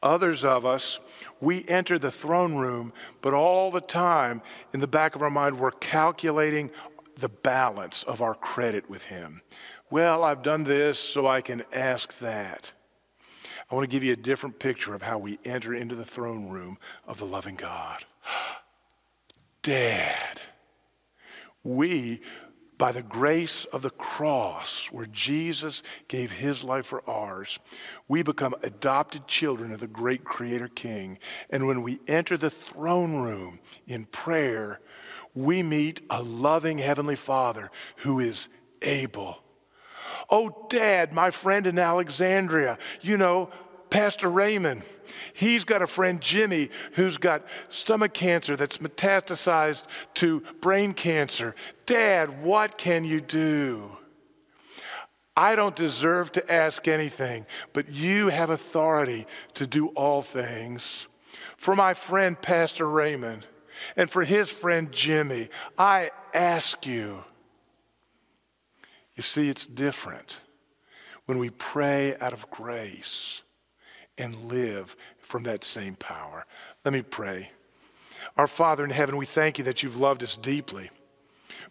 Others 0.05 0.45
of 0.45 0.65
us, 0.65 1.01
we 1.41 1.67
enter 1.67 1.99
the 1.99 2.13
throne 2.13 2.55
room, 2.55 2.93
but 3.21 3.35
all 3.35 3.73
the 3.73 3.81
time 3.81 4.41
in 4.73 4.79
the 4.79 4.87
back 4.87 5.17
of 5.17 5.23
our 5.23 5.31
mind, 5.31 5.59
we're 5.59 5.73
calculating 5.73 6.71
the 7.19 7.29
balance 7.29 8.05
of 8.05 8.23
our 8.23 8.37
credit 8.37 8.89
with 8.89 9.05
Him. 9.05 9.43
Well, 9.91 10.25
I've 10.25 10.43
done 10.43 10.65
this, 10.65 10.99
so 10.99 11.27
I 11.27 11.41
can 11.41 11.63
ask 11.73 12.19
that. 12.19 12.73
I 13.71 13.75
want 13.75 13.89
to 13.89 13.95
give 13.95 14.05
you 14.05 14.13
a 14.13 14.17
different 14.17 14.59
picture 14.59 14.95
of 14.95 15.03
how 15.03 15.19
we 15.19 15.39
enter 15.45 15.75
into 15.75 15.95
the 15.95 16.05
throne 16.05 16.49
room 16.49 16.79
of 17.07 17.19
the 17.19 17.27
loving 17.27 17.57
God. 17.57 18.05
Dad, 19.63 20.41
we 21.63 22.21
by 22.79 22.93
the 22.93 23.03
grace 23.03 23.65
of 23.67 23.83
the 23.83 23.91
cross, 23.91 24.89
where 24.93 25.07
Jesus 25.07 25.83
gave 26.09 26.33
his 26.33 26.63
life 26.63 26.87
for 26.87 27.09
ours, 27.09 27.59
we 28.07 28.23
become 28.23 28.55
adopted 28.63 29.27
children 29.27 29.73
of 29.73 29.81
the 29.81 29.87
great 29.87 30.25
Creator 30.25 30.69
King. 30.69 31.19
And 31.49 31.67
when 31.67 31.83
we 31.83 32.01
enter 32.07 32.37
the 32.37 32.51
throne 32.51 33.17
room 33.17 33.61
in 33.87 34.05
prayer, 34.05 34.81
we 35.35 35.63
meet 35.63 36.03
a 36.11 36.23
loving 36.23 36.79
Heavenly 36.79 37.17
Father 37.17 37.71
who 37.97 38.21
is 38.21 38.49
able. 38.83 39.43
Oh, 40.29 40.67
Dad, 40.69 41.13
my 41.13 41.31
friend 41.31 41.67
in 41.67 41.79
Alexandria, 41.79 42.79
you 43.01 43.17
know, 43.17 43.51
Pastor 43.91 44.29
Raymond. 44.29 44.83
He's 45.33 45.65
got 45.65 45.83
a 45.83 45.87
friend, 45.87 46.21
Jimmy, 46.21 46.71
who's 46.93 47.19
got 47.19 47.47
stomach 47.69 48.13
cancer 48.13 48.57
that's 48.57 48.79
metastasized 48.79 49.87
to 50.15 50.41
brain 50.61 50.93
cancer. 50.95 51.55
Dad, 51.85 52.43
what 52.43 52.77
can 52.79 53.05
you 53.05 53.21
do? 53.21 53.97
I 55.37 55.55
don't 55.55 55.77
deserve 55.77 56.33
to 56.33 56.53
ask 56.53 56.89
anything, 56.89 57.47
but 57.75 57.91
you 57.91 58.29
have 58.29 58.51
authority 58.51 59.27
to 59.55 59.67
do 59.67 59.89
all 59.89 60.23
things. 60.23 61.07
For 61.59 61.77
my 61.77 61.95
friend, 61.95 62.41
Pastor 62.41 62.89
Raymond, 62.89 63.47
and 63.97 64.11
for 64.11 64.25
his 64.25 64.49
friend, 64.49 64.91
Jimmy, 64.91 65.51
I 65.79 66.11
ask 66.33 66.87
you. 66.87 67.23
You 69.17 69.23
see, 69.23 69.49
it's 69.49 69.67
different 69.67 70.41
when 71.25 71.39
we 71.39 71.51
pray 71.51 72.17
out 72.19 72.33
of 72.33 72.51
grace 72.51 73.43
and 74.19 74.51
live 74.51 74.97
from 75.19 75.43
that 75.45 75.65
same 75.65 75.97
power. 75.97 76.47
Let 76.85 76.95
me 76.95 77.03
pray. 77.03 77.51
Our 78.37 78.47
Father 78.47 78.85
in 78.85 78.91
heaven, 78.91 79.17
we 79.17 79.27
thank 79.27 79.59
you 79.59 79.65
that 79.65 79.83
you've 79.83 79.99
loved 79.99 80.23
us 80.23 80.37
deeply, 80.37 80.91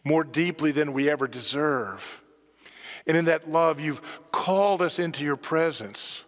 more 0.04 0.24
deeply 0.24 0.72
than 0.72 0.94
we 0.94 1.10
ever 1.10 1.28
deserve. 1.28 2.24
And 3.08 3.16
in 3.16 3.26
that 3.26 3.50
love, 3.50 3.80
you've 3.80 4.02
called 4.32 4.82
us 4.82 4.98
into 4.98 5.24
your 5.24 5.36
presence. 5.36 6.24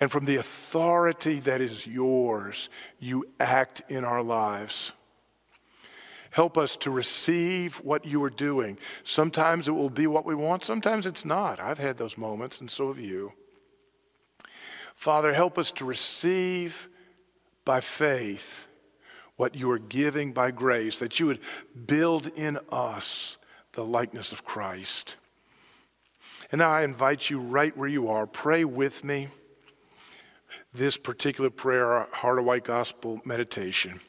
And 0.00 0.10
from 0.10 0.24
the 0.24 0.36
authority 0.36 1.38
that 1.40 1.60
is 1.60 1.86
yours, 1.86 2.68
you 2.98 3.26
act 3.38 3.82
in 3.88 4.04
our 4.04 4.22
lives. 4.22 4.92
Help 6.34 6.58
us 6.58 6.74
to 6.74 6.90
receive 6.90 7.76
what 7.76 8.04
you 8.04 8.20
are 8.24 8.28
doing. 8.28 8.76
Sometimes 9.04 9.68
it 9.68 9.70
will 9.70 9.88
be 9.88 10.08
what 10.08 10.24
we 10.24 10.34
want, 10.34 10.64
sometimes 10.64 11.06
it's 11.06 11.24
not. 11.24 11.60
I've 11.60 11.78
had 11.78 11.96
those 11.96 12.18
moments, 12.18 12.58
and 12.58 12.68
so 12.68 12.88
have 12.88 12.98
you. 12.98 13.34
Father, 14.96 15.32
help 15.32 15.58
us 15.58 15.70
to 15.70 15.84
receive 15.84 16.88
by 17.64 17.80
faith 17.80 18.66
what 19.36 19.54
you 19.54 19.70
are 19.70 19.78
giving 19.78 20.32
by 20.32 20.50
grace, 20.50 20.98
that 20.98 21.20
you 21.20 21.26
would 21.26 21.38
build 21.86 22.26
in 22.34 22.58
us 22.68 23.36
the 23.74 23.84
likeness 23.84 24.32
of 24.32 24.44
Christ. 24.44 25.14
And 26.50 26.58
now 26.58 26.70
I 26.70 26.82
invite 26.82 27.30
you 27.30 27.38
right 27.38 27.76
where 27.76 27.88
you 27.88 28.08
are, 28.08 28.26
pray 28.26 28.64
with 28.64 29.04
me 29.04 29.28
this 30.72 30.96
particular 30.96 31.50
prayer, 31.50 32.08
Heart 32.10 32.40
of 32.40 32.44
White 32.44 32.64
Gospel 32.64 33.20
meditation. 33.24 34.00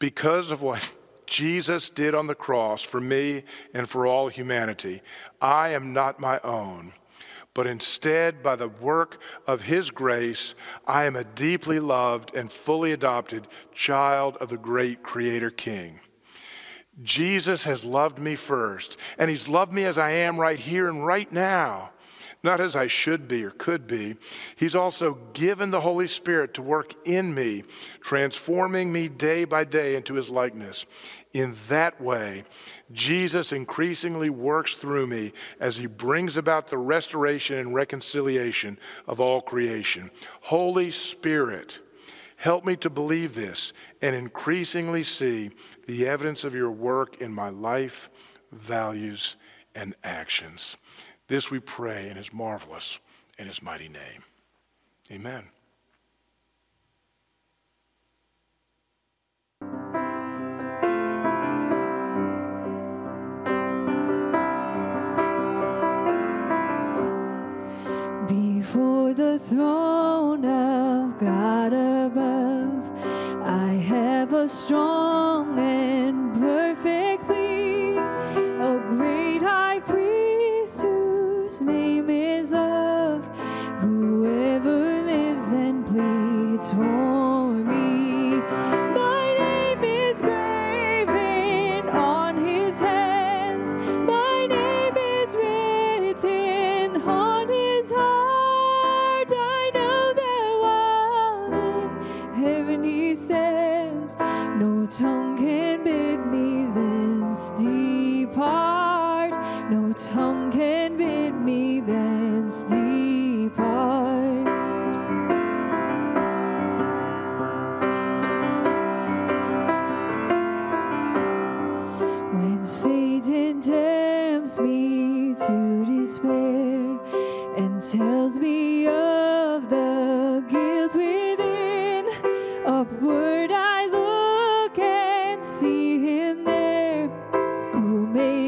Because 0.00 0.50
of 0.50 0.60
what 0.60 0.92
Jesus 1.32 1.88
did 1.88 2.14
on 2.14 2.26
the 2.26 2.34
cross 2.34 2.82
for 2.82 3.00
me 3.00 3.44
and 3.72 3.88
for 3.88 4.06
all 4.06 4.28
humanity, 4.28 5.00
I 5.40 5.70
am 5.70 5.94
not 5.94 6.20
my 6.20 6.38
own 6.40 6.92
but 7.54 7.66
instead, 7.66 8.42
by 8.42 8.56
the 8.56 8.68
work 8.68 9.20
of 9.46 9.62
His 9.62 9.90
grace, 9.90 10.54
I 10.86 11.04
am 11.04 11.16
a 11.16 11.24
deeply 11.24 11.78
loved 11.78 12.34
and 12.34 12.50
fully 12.50 12.92
adopted 12.92 13.46
child 13.74 14.36
of 14.38 14.48
the 14.48 14.56
great 14.56 15.02
Creator 15.02 15.50
King. 15.50 16.00
Jesus 17.02 17.64
has 17.64 17.84
loved 17.84 18.18
me 18.18 18.36
first, 18.36 18.98
and 19.18 19.28
He's 19.28 19.48
loved 19.48 19.72
me 19.72 19.84
as 19.84 19.98
I 19.98 20.10
am 20.10 20.40
right 20.40 20.58
here 20.58 20.88
and 20.88 21.04
right 21.04 21.30
now, 21.30 21.90
not 22.42 22.60
as 22.60 22.74
I 22.74 22.86
should 22.86 23.28
be 23.28 23.44
or 23.44 23.50
could 23.50 23.86
be. 23.86 24.16
He's 24.56 24.74
also 24.74 25.18
given 25.32 25.70
the 25.70 25.80
Holy 25.80 26.06
Spirit 26.06 26.54
to 26.54 26.62
work 26.62 26.94
in 27.04 27.34
me, 27.34 27.64
transforming 28.00 28.92
me 28.92 29.08
day 29.08 29.44
by 29.44 29.64
day 29.64 29.94
into 29.94 30.14
His 30.14 30.30
likeness. 30.30 30.84
In 31.32 31.56
that 31.68 32.00
way, 32.00 32.44
Jesus 32.92 33.52
increasingly 33.52 34.28
works 34.28 34.74
through 34.74 35.06
me 35.06 35.32
as 35.58 35.78
he 35.78 35.86
brings 35.86 36.36
about 36.36 36.68
the 36.68 36.76
restoration 36.76 37.56
and 37.56 37.74
reconciliation 37.74 38.78
of 39.06 39.20
all 39.20 39.40
creation. 39.40 40.10
Holy 40.42 40.90
Spirit, 40.90 41.80
help 42.36 42.66
me 42.66 42.76
to 42.76 42.90
believe 42.90 43.34
this 43.34 43.72
and 44.02 44.14
increasingly 44.14 45.02
see 45.02 45.50
the 45.86 46.06
evidence 46.06 46.44
of 46.44 46.54
your 46.54 46.70
work 46.70 47.20
in 47.20 47.32
my 47.32 47.48
life, 47.48 48.10
values, 48.50 49.36
and 49.74 49.94
actions. 50.04 50.76
This 51.32 51.50
we 51.50 51.60
pray 51.60 52.10
in 52.10 52.16
his 52.18 52.30
marvelous 52.30 52.98
and 53.38 53.48
his 53.48 53.62
mighty 53.62 53.88
name. 53.88 54.22
Amen. 55.10 55.48
Before 68.28 69.14
the 69.14 69.38
throne 69.38 70.44
of 70.44 71.18
God 71.18 71.72
above, 71.72 73.02
I 73.42 73.68
have 73.88 74.34
a 74.34 74.46
strong 74.46 75.58
and 75.58 76.30
perfect 76.34 77.01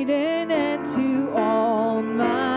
who 0.05 0.09
made 0.09 0.43
an 0.43 0.51
end 0.51 0.85
to 0.85 1.33
all 1.35 2.03
my 2.03 2.54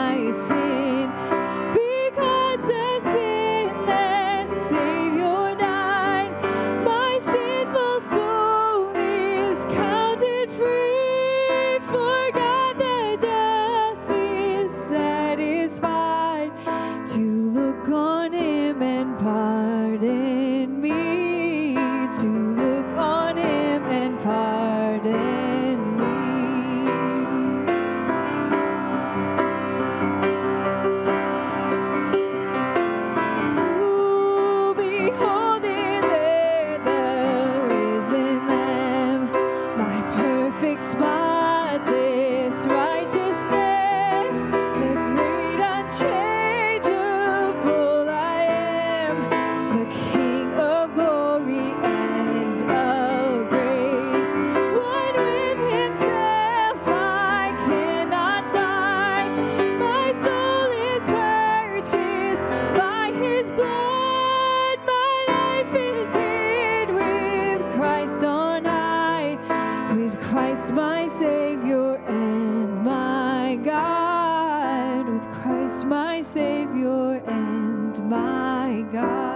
my 75.88 76.22
Savior 76.22 77.22
and 77.26 78.10
my 78.10 78.86
God. 78.92 79.27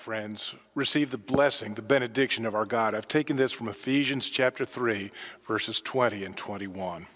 Friends, 0.00 0.54
receive 0.74 1.10
the 1.10 1.18
blessing, 1.18 1.74
the 1.74 1.82
benediction 1.82 2.46
of 2.46 2.54
our 2.54 2.64
God. 2.64 2.94
I've 2.94 3.06
taken 3.06 3.36
this 3.36 3.52
from 3.52 3.68
Ephesians 3.68 4.30
chapter 4.30 4.64
3, 4.64 5.10
verses 5.46 5.82
20 5.82 6.24
and 6.24 6.34
21. 6.34 7.06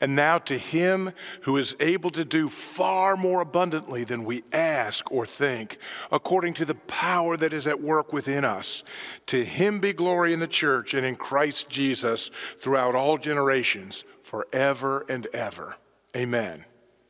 And 0.00 0.14
now 0.14 0.38
to 0.38 0.56
him 0.56 1.12
who 1.42 1.56
is 1.56 1.74
able 1.80 2.10
to 2.10 2.24
do 2.24 2.48
far 2.48 3.16
more 3.16 3.40
abundantly 3.40 4.04
than 4.04 4.24
we 4.24 4.44
ask 4.52 5.10
or 5.10 5.26
think, 5.26 5.78
according 6.12 6.54
to 6.54 6.64
the 6.64 6.74
power 6.74 7.36
that 7.36 7.52
is 7.52 7.66
at 7.66 7.82
work 7.82 8.12
within 8.12 8.44
us, 8.44 8.84
to 9.26 9.44
him 9.44 9.80
be 9.80 9.92
glory 9.92 10.32
in 10.32 10.38
the 10.38 10.46
church 10.46 10.94
and 10.94 11.04
in 11.04 11.16
Christ 11.16 11.68
Jesus 11.68 12.30
throughout 12.58 12.94
all 12.94 13.18
generations, 13.18 14.04
forever 14.22 15.04
and 15.08 15.26
ever. 15.32 15.76
Amen 16.14 16.66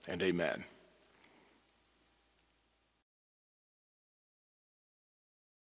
and 0.08 0.22
amen. 0.22 0.64